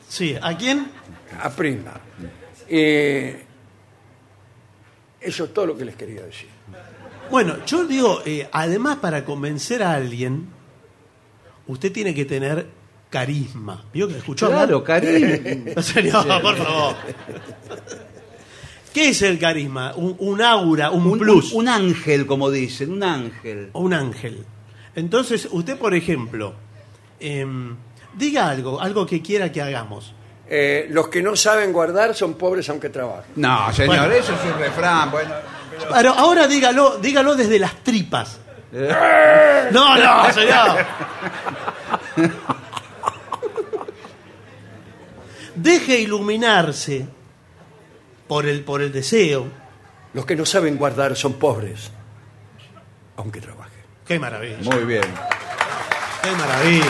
[0.07, 0.87] Sí, ¿a quién?
[1.41, 1.93] A prima.
[2.67, 3.43] Eh,
[5.21, 6.49] eso es todo lo que les quería decir.
[7.31, 10.47] Bueno, yo digo, eh, además para convencer a alguien,
[11.67, 12.67] usted tiene que tener
[13.09, 13.85] carisma.
[13.93, 14.83] ¿Vio que escuchó hablar?
[14.83, 15.07] claro.
[15.07, 16.95] En serio, por favor.
[18.93, 19.93] ¿Qué es el carisma?
[19.95, 21.51] Un, un aura, un, un, plus.
[21.53, 23.69] un- un ángel, como dicen, un ángel.
[23.73, 24.45] o un ángel.
[24.95, 26.53] Entonces, usted, por ejemplo,
[27.19, 27.75] em,
[28.13, 30.13] diga algo, algo que quiera que hagamos.
[30.47, 33.31] Eh, los que no saben guardar son pobres aunque trabajen.
[33.37, 34.13] No, señor, Bueno.
[34.13, 35.09] eso es un refrán.
[35.09, 35.33] Bueno,
[35.79, 38.39] pero- Pero ahora dígalo, dígalo desde las tripas.
[39.71, 40.85] No, no, señor.
[45.55, 47.05] Deje iluminarse
[48.27, 49.47] por el, por el deseo
[50.13, 51.91] los que no saben guardar son pobres,
[53.17, 53.72] aunque trabajen.
[54.07, 54.57] Qué maravilla.
[54.63, 55.03] Muy bien.
[56.23, 56.85] Qué maravilla.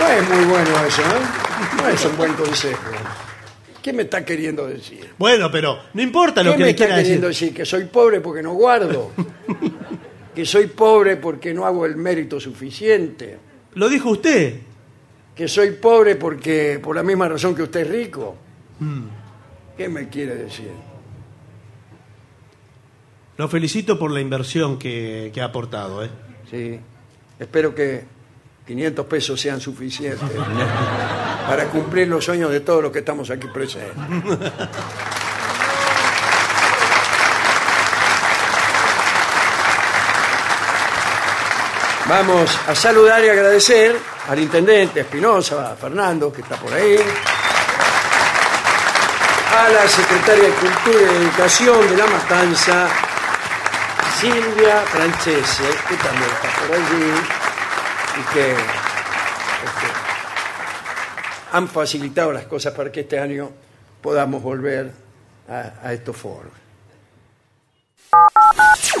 [0.00, 1.76] No es muy bueno eso, ¿eh?
[1.76, 2.90] No es un buen consejo.
[3.82, 5.10] ¿Qué me está queriendo decir?
[5.18, 7.48] Bueno, pero no importa lo ¿Qué que me le está quiera queriendo decir.
[7.48, 7.56] decir?
[7.56, 9.10] Que soy pobre porque no guardo.
[10.34, 13.38] que soy pobre porque no hago el mérito suficiente.
[13.74, 14.60] Lo dijo usted.
[15.34, 18.36] Que soy pobre porque por la misma razón que usted es rico.
[18.78, 19.02] Mm.
[19.76, 20.70] ¿Qué me quiere decir?
[23.36, 26.04] Lo felicito por la inversión que, que ha aportado.
[26.04, 26.10] ¿eh?
[26.50, 26.78] Sí.
[27.38, 28.04] Espero que
[28.66, 30.20] 500 pesos sean suficientes
[31.46, 33.96] para cumplir los sueños de todos los que estamos aquí presentes.
[42.08, 43.96] Vamos a saludar y agradecer
[44.28, 46.96] al intendente Espinosa, a Fernando, que está por ahí,
[49.56, 52.88] a la secretaria de Cultura y Educación de La Matanza,
[54.22, 57.10] Silvia Francese, que también está por allí
[58.20, 59.88] y que este,
[61.50, 63.50] han facilitado las cosas para que este año
[64.00, 64.92] podamos volver
[65.48, 66.52] a, a estos foros.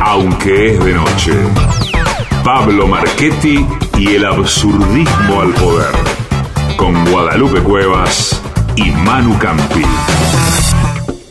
[0.00, 1.34] Aunque es de noche.
[2.42, 3.66] Pablo Marchetti
[3.98, 6.19] y el absurdismo al poder.
[6.80, 8.42] Con Guadalupe Cuevas
[8.74, 9.84] y Manu Campi.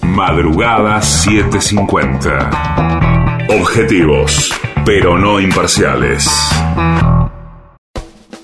[0.03, 3.47] Madrugada 750.
[3.59, 4.53] Objetivos,
[4.85, 6.29] pero no imparciales.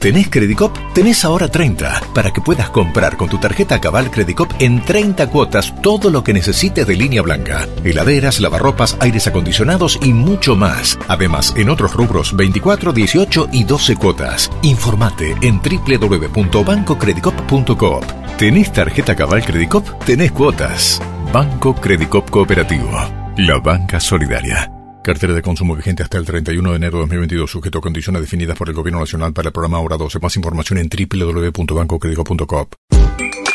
[0.06, 0.78] ¿Tenés Credicop?
[0.94, 5.74] Tenés ahora 30 para que puedas comprar con tu tarjeta Cabal Credicop en 30 cuotas
[5.82, 7.68] todo lo que necesites de línea blanca.
[7.84, 11.00] Heladeras, lavarropas, aires acondicionados y mucho más.
[11.08, 14.52] Además, en otros rubros 24, 18 y 12 cuotas.
[14.62, 18.06] Informate en www.bancocredicop.coop.
[18.38, 20.04] ¿Tenés tarjeta Cabal Credicop?
[20.04, 21.02] Tenés cuotas.
[21.34, 22.92] Banco Credicop Cooperativo.
[23.38, 24.75] La banca solidaria.
[25.06, 28.58] Cartera de consumo vigente hasta el 31 de enero de 2022, sujeto a condiciones definidas
[28.58, 30.18] por el Gobierno Nacional para el programa Hora 12.
[30.20, 32.74] Más información en www.bancocredico.coop.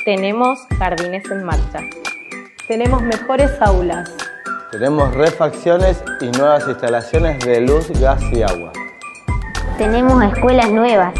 [0.04, 1.80] Tenemos jardines en marcha.
[2.68, 4.08] Tenemos mejores aulas.
[4.70, 8.72] Tenemos refacciones y nuevas instalaciones de luz, gas y agua.
[9.76, 11.14] Tenemos escuelas nuevas.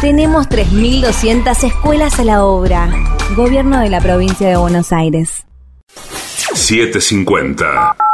[0.00, 2.90] Tenemos 3.200 escuelas a la obra.
[3.36, 5.46] Gobierno de la provincia de Buenos Aires.
[6.52, 8.07] 750.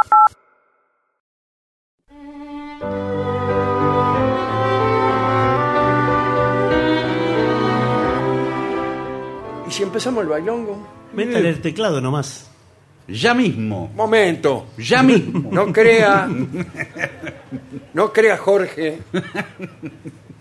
[9.95, 10.85] Empezamos el bailongo?
[11.13, 12.49] Métale el teclado nomás.
[13.07, 13.89] Ya mismo.
[13.95, 14.67] Momento.
[14.77, 15.49] Ya mismo.
[15.53, 16.27] No crea.
[17.93, 18.99] No crea, Jorge,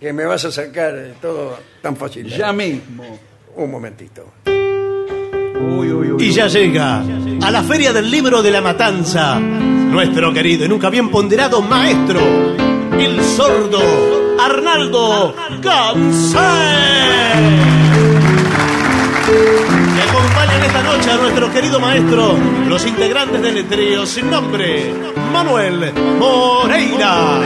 [0.00, 2.26] que me vas a sacar de todo tan fácil.
[2.26, 3.04] Ya mismo.
[3.54, 4.26] Un momentito.
[6.18, 7.04] Y ya llega
[7.42, 12.18] a la Feria del Libro de la Matanza nuestro querido y nunca bien ponderado maestro,
[12.98, 13.80] el sordo
[14.40, 15.32] Arnaldo
[15.62, 16.40] Gansé.
[19.34, 22.38] Y acompañan esta noche a nuestro querido maestro,
[22.68, 24.94] los integrantes del trío sin nombre,
[25.32, 27.40] Manuel Moreira.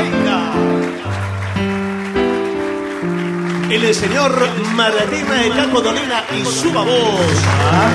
[3.70, 4.32] El señor
[4.74, 7.90] Martina de Caco Dolina y su babosa.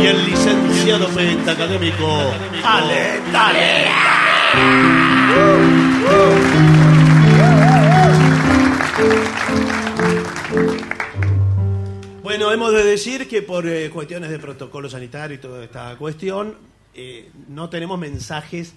[0.00, 2.32] Y el licenciado pentacadémico
[2.64, 4.20] Ale Talera.
[12.30, 16.54] Bueno, hemos de decir que por eh, cuestiones de protocolo sanitario y toda esta cuestión,
[16.94, 18.72] eh, no tenemos mensajes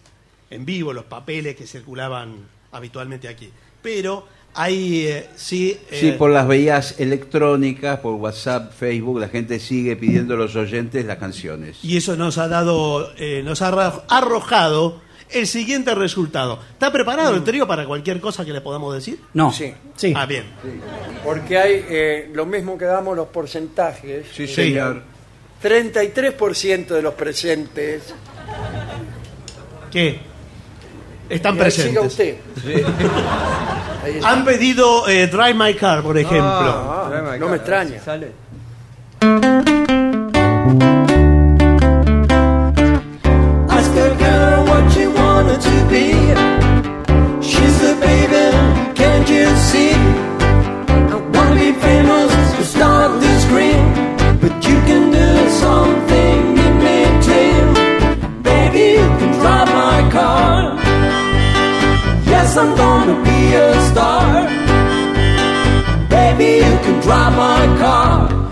[0.49, 3.51] en vivo, los papeles que circulaban habitualmente aquí.
[3.83, 5.77] Pero Hay, eh, sí...
[5.91, 11.05] Sí, por las vías electrónicas, por WhatsApp, Facebook, la gente sigue pidiendo a los oyentes
[11.05, 11.77] las canciones.
[11.83, 13.13] Y eso nos ha dado,
[13.43, 14.99] nos ha arro- arrojado
[15.31, 16.59] el siguiente resultado.
[16.73, 19.19] ¿Está preparado el trío para cualquier cosa que le podamos decir?
[19.33, 19.51] No.
[19.51, 19.73] Sí.
[19.95, 20.13] Sí.
[20.15, 20.45] Ah, bien.
[21.23, 24.25] Porque hay eh, lo mismo que damos los porcentajes.
[24.33, 25.01] Sí, Eh, señor.
[25.63, 28.13] 33% de los presentes.
[29.91, 30.19] ¿Qué?
[31.29, 32.37] Están Y ahí siga presentes.
[32.63, 32.85] usted.
[34.03, 34.29] Ahí está.
[34.31, 36.43] Han pedido eh, Drive My Car, por ejemplo.
[36.45, 38.01] Ah, no me extraña.
[39.21, 39.82] Ask
[62.55, 64.47] Yes, I'm gonna be a star.
[66.07, 68.42] Baby, you can drive my car.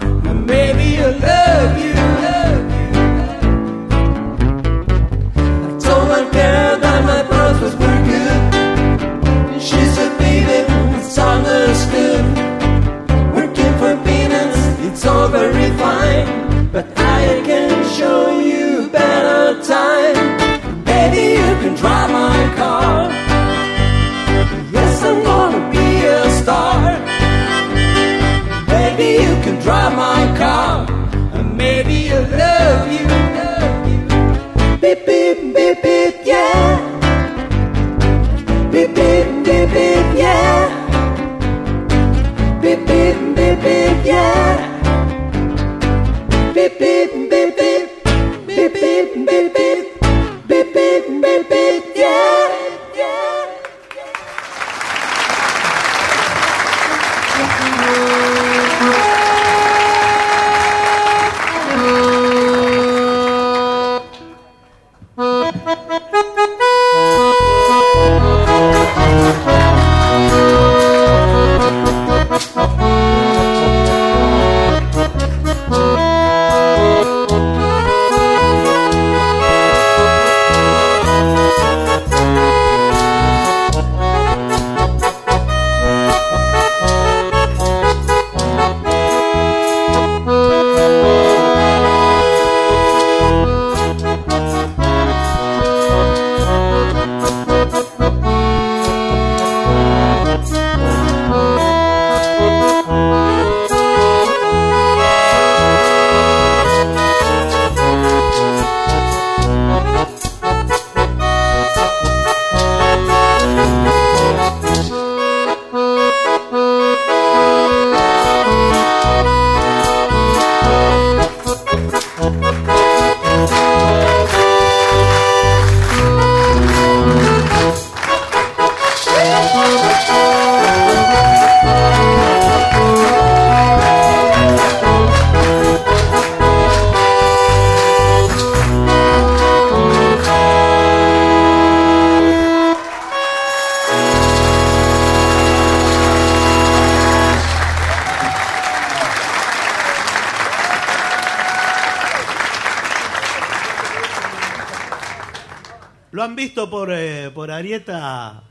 [156.61, 158.43] Visto por, eh, por Arieta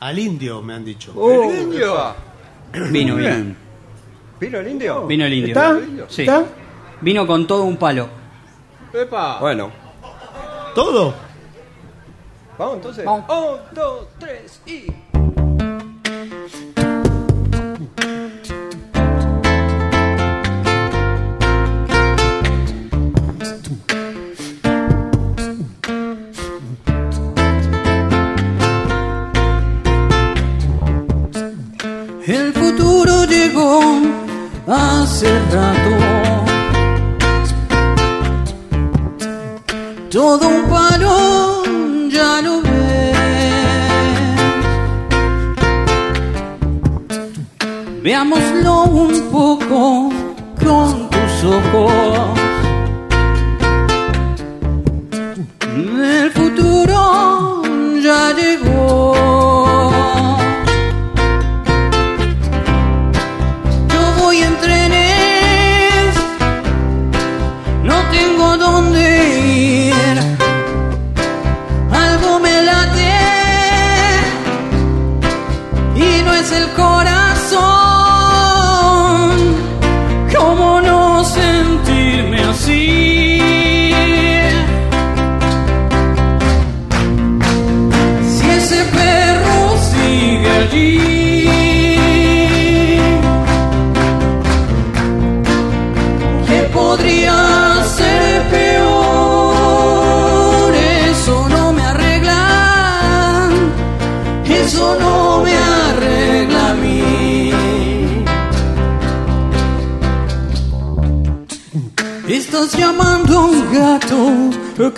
[0.00, 1.12] al indio, me han dicho.
[1.16, 2.14] Oh, ¿El indio?
[2.72, 3.16] Vino, vino.
[3.16, 3.56] bien.
[4.38, 5.06] ¿Vino el indio?
[5.06, 5.48] Vino el indio.
[5.54, 5.80] ¿Está?
[6.08, 6.22] Sí.
[6.22, 6.44] ¿Está?
[7.00, 8.08] Vino con todo un palo.
[8.92, 9.40] Epa.
[9.40, 9.70] Bueno.
[10.74, 11.14] ¿Todo?
[12.56, 13.04] Vamos entonces.
[13.04, 13.24] Vamos.
[13.28, 14.86] Un, dos, tres y.
[32.38, 33.80] El futuro llegó
[34.68, 35.92] hace rato.
[40.08, 41.64] Todo un palo,
[42.08, 43.16] ya lo ves.
[48.02, 50.10] Veámoslo un poco
[50.64, 52.37] con tus ojos.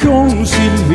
[0.01, 0.89] 恭喜。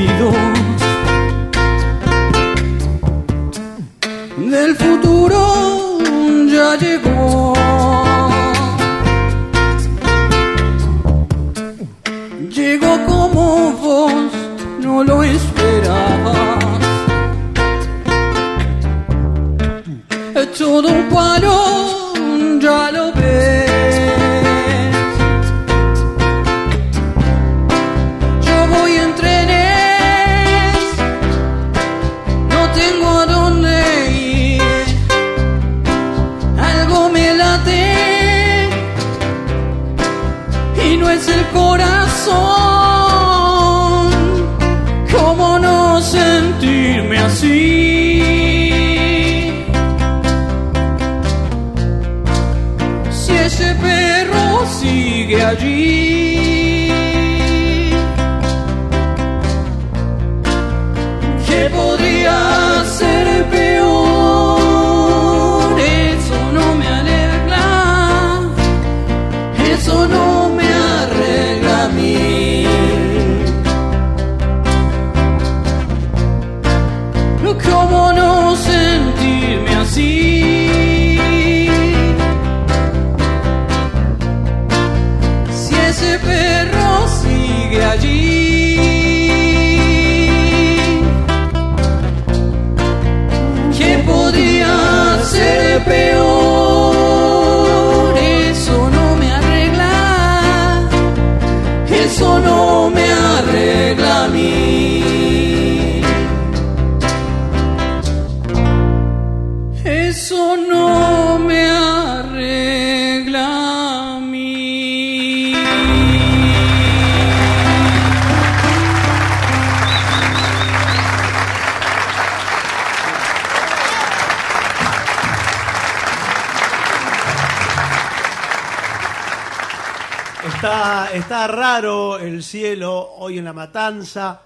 [131.80, 134.43] claro el cielo hoy en la matanza,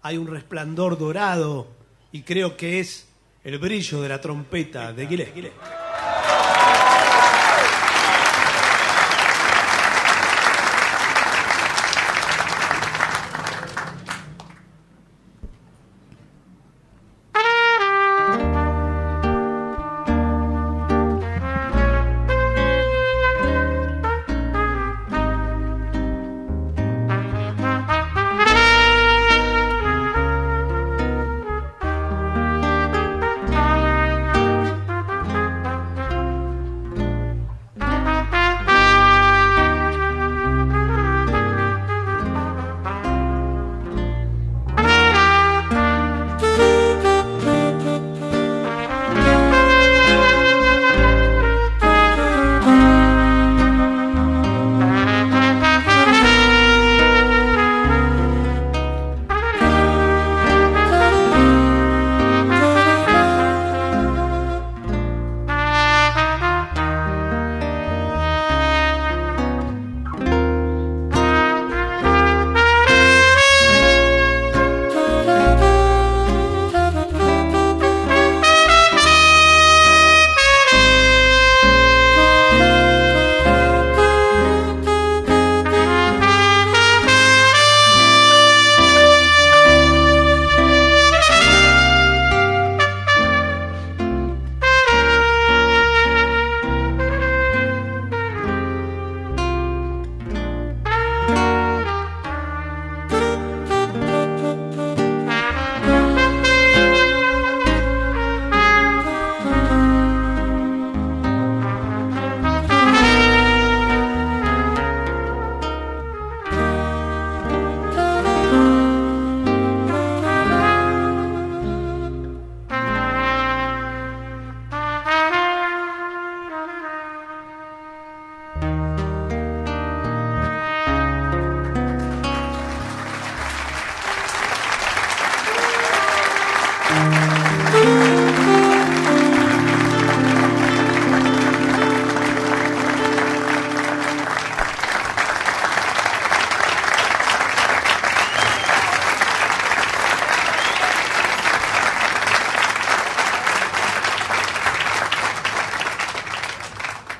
[0.00, 1.66] hay un resplandor dorado
[2.10, 3.06] y creo que es
[3.44, 5.52] el brillo de la trompeta de Guilé.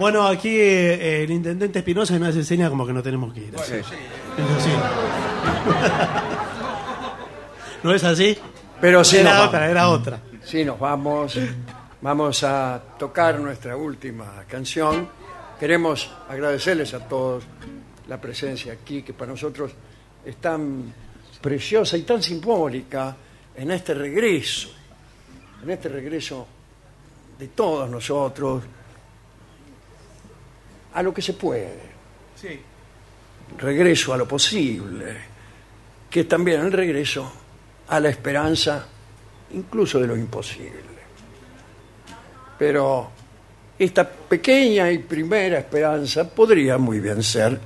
[0.01, 3.55] Bueno, aquí eh, el intendente Espinosa nos hace señas como que no tenemos que ir.
[3.55, 3.83] Es así.
[7.83, 8.39] ¿No es así?
[8.81, 9.71] Pero sí era nos otra, vamos.
[9.71, 10.19] era otra.
[10.43, 11.39] Sí, nos vamos.
[12.01, 15.07] Vamos a tocar nuestra última canción.
[15.61, 17.45] Queremos agradecerles a todos
[18.09, 19.71] la presencia aquí, que para nosotros
[20.25, 20.95] es tan
[21.43, 23.15] preciosa y tan simbólica
[23.55, 24.71] en este regreso,
[25.63, 26.47] en este regreso
[27.39, 28.63] de todos nosotros
[30.95, 31.91] a lo que se puede.
[32.41, 32.59] Sí.
[33.59, 35.17] regreso a lo posible,
[36.09, 37.31] que es también el regreso
[37.89, 38.87] a la esperanza,
[39.53, 41.01] incluso de lo imposible.
[42.59, 43.11] Pero
[43.79, 47.59] esta pequeña y primera esperanza podría muy bien ser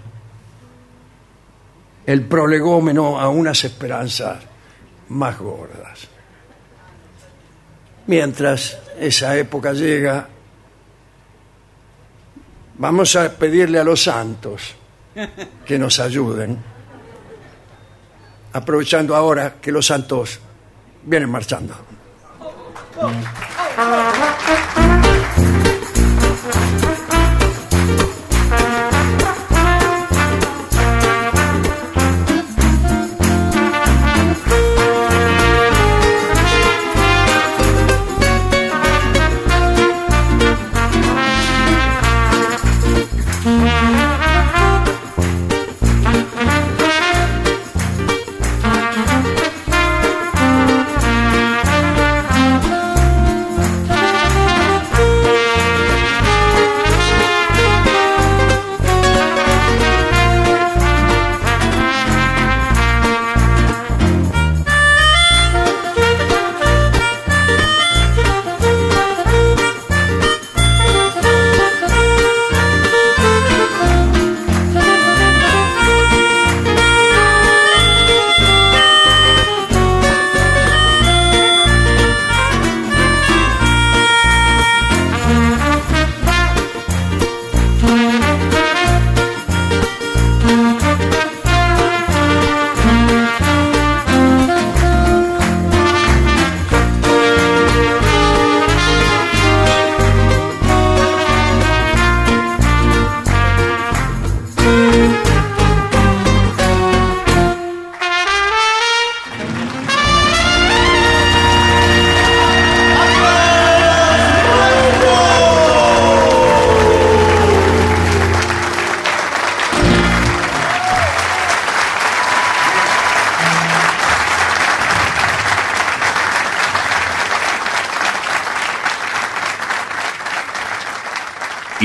[2.07, 4.43] el prolegómeno a unas esperanzas
[5.09, 6.09] más gordas.
[8.07, 10.29] Mientras esa época llega,
[12.79, 14.75] vamos a pedirle a los santos
[15.65, 16.59] que nos ayuden,
[18.53, 20.41] aprovechando ahora que los santos
[21.05, 21.75] vienen marchando.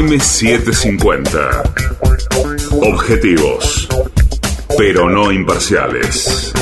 [0.00, 1.28] AM750.
[2.70, 3.86] Objetivos,
[4.78, 6.54] pero no imparciales.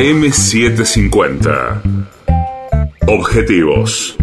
[0.00, 1.82] AM750.
[3.06, 4.16] Objetivos.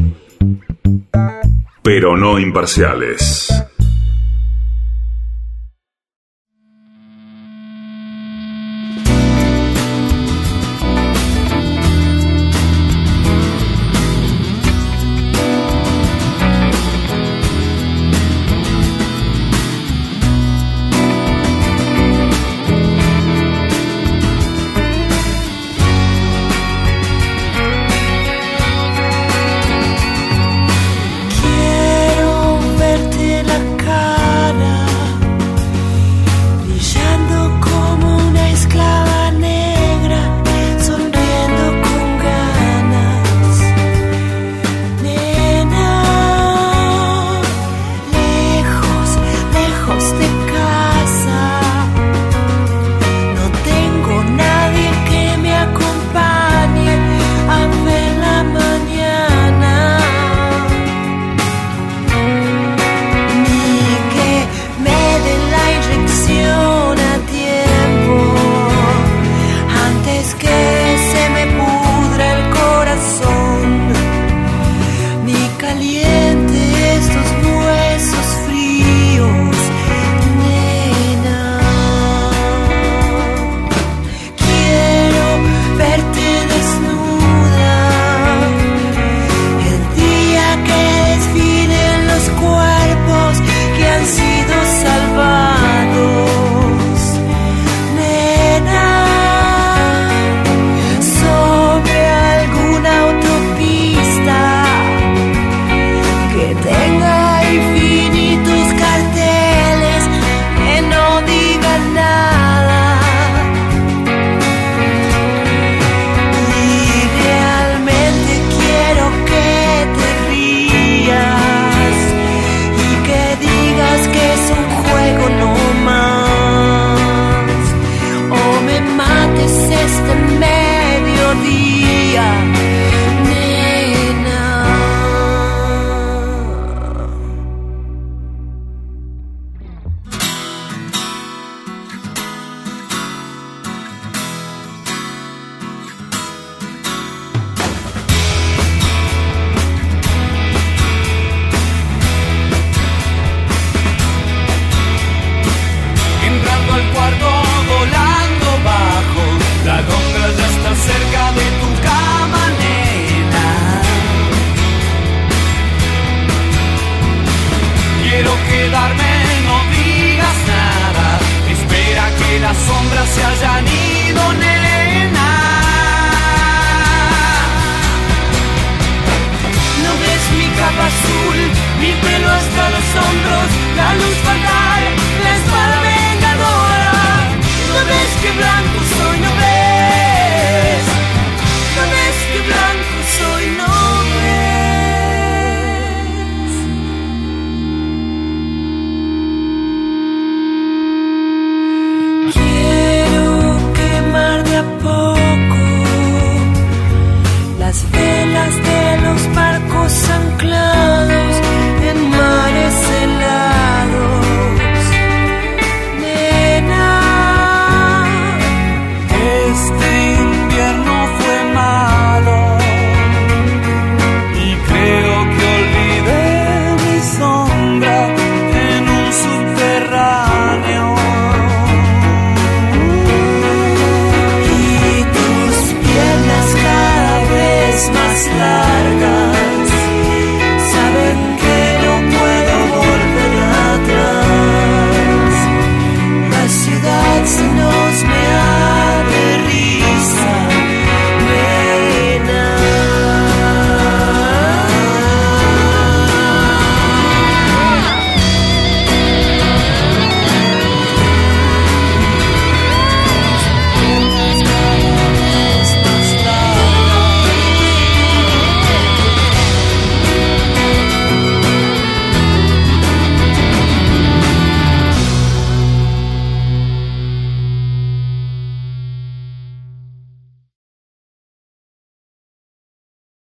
[1.83, 3.46] Pero no imparciales.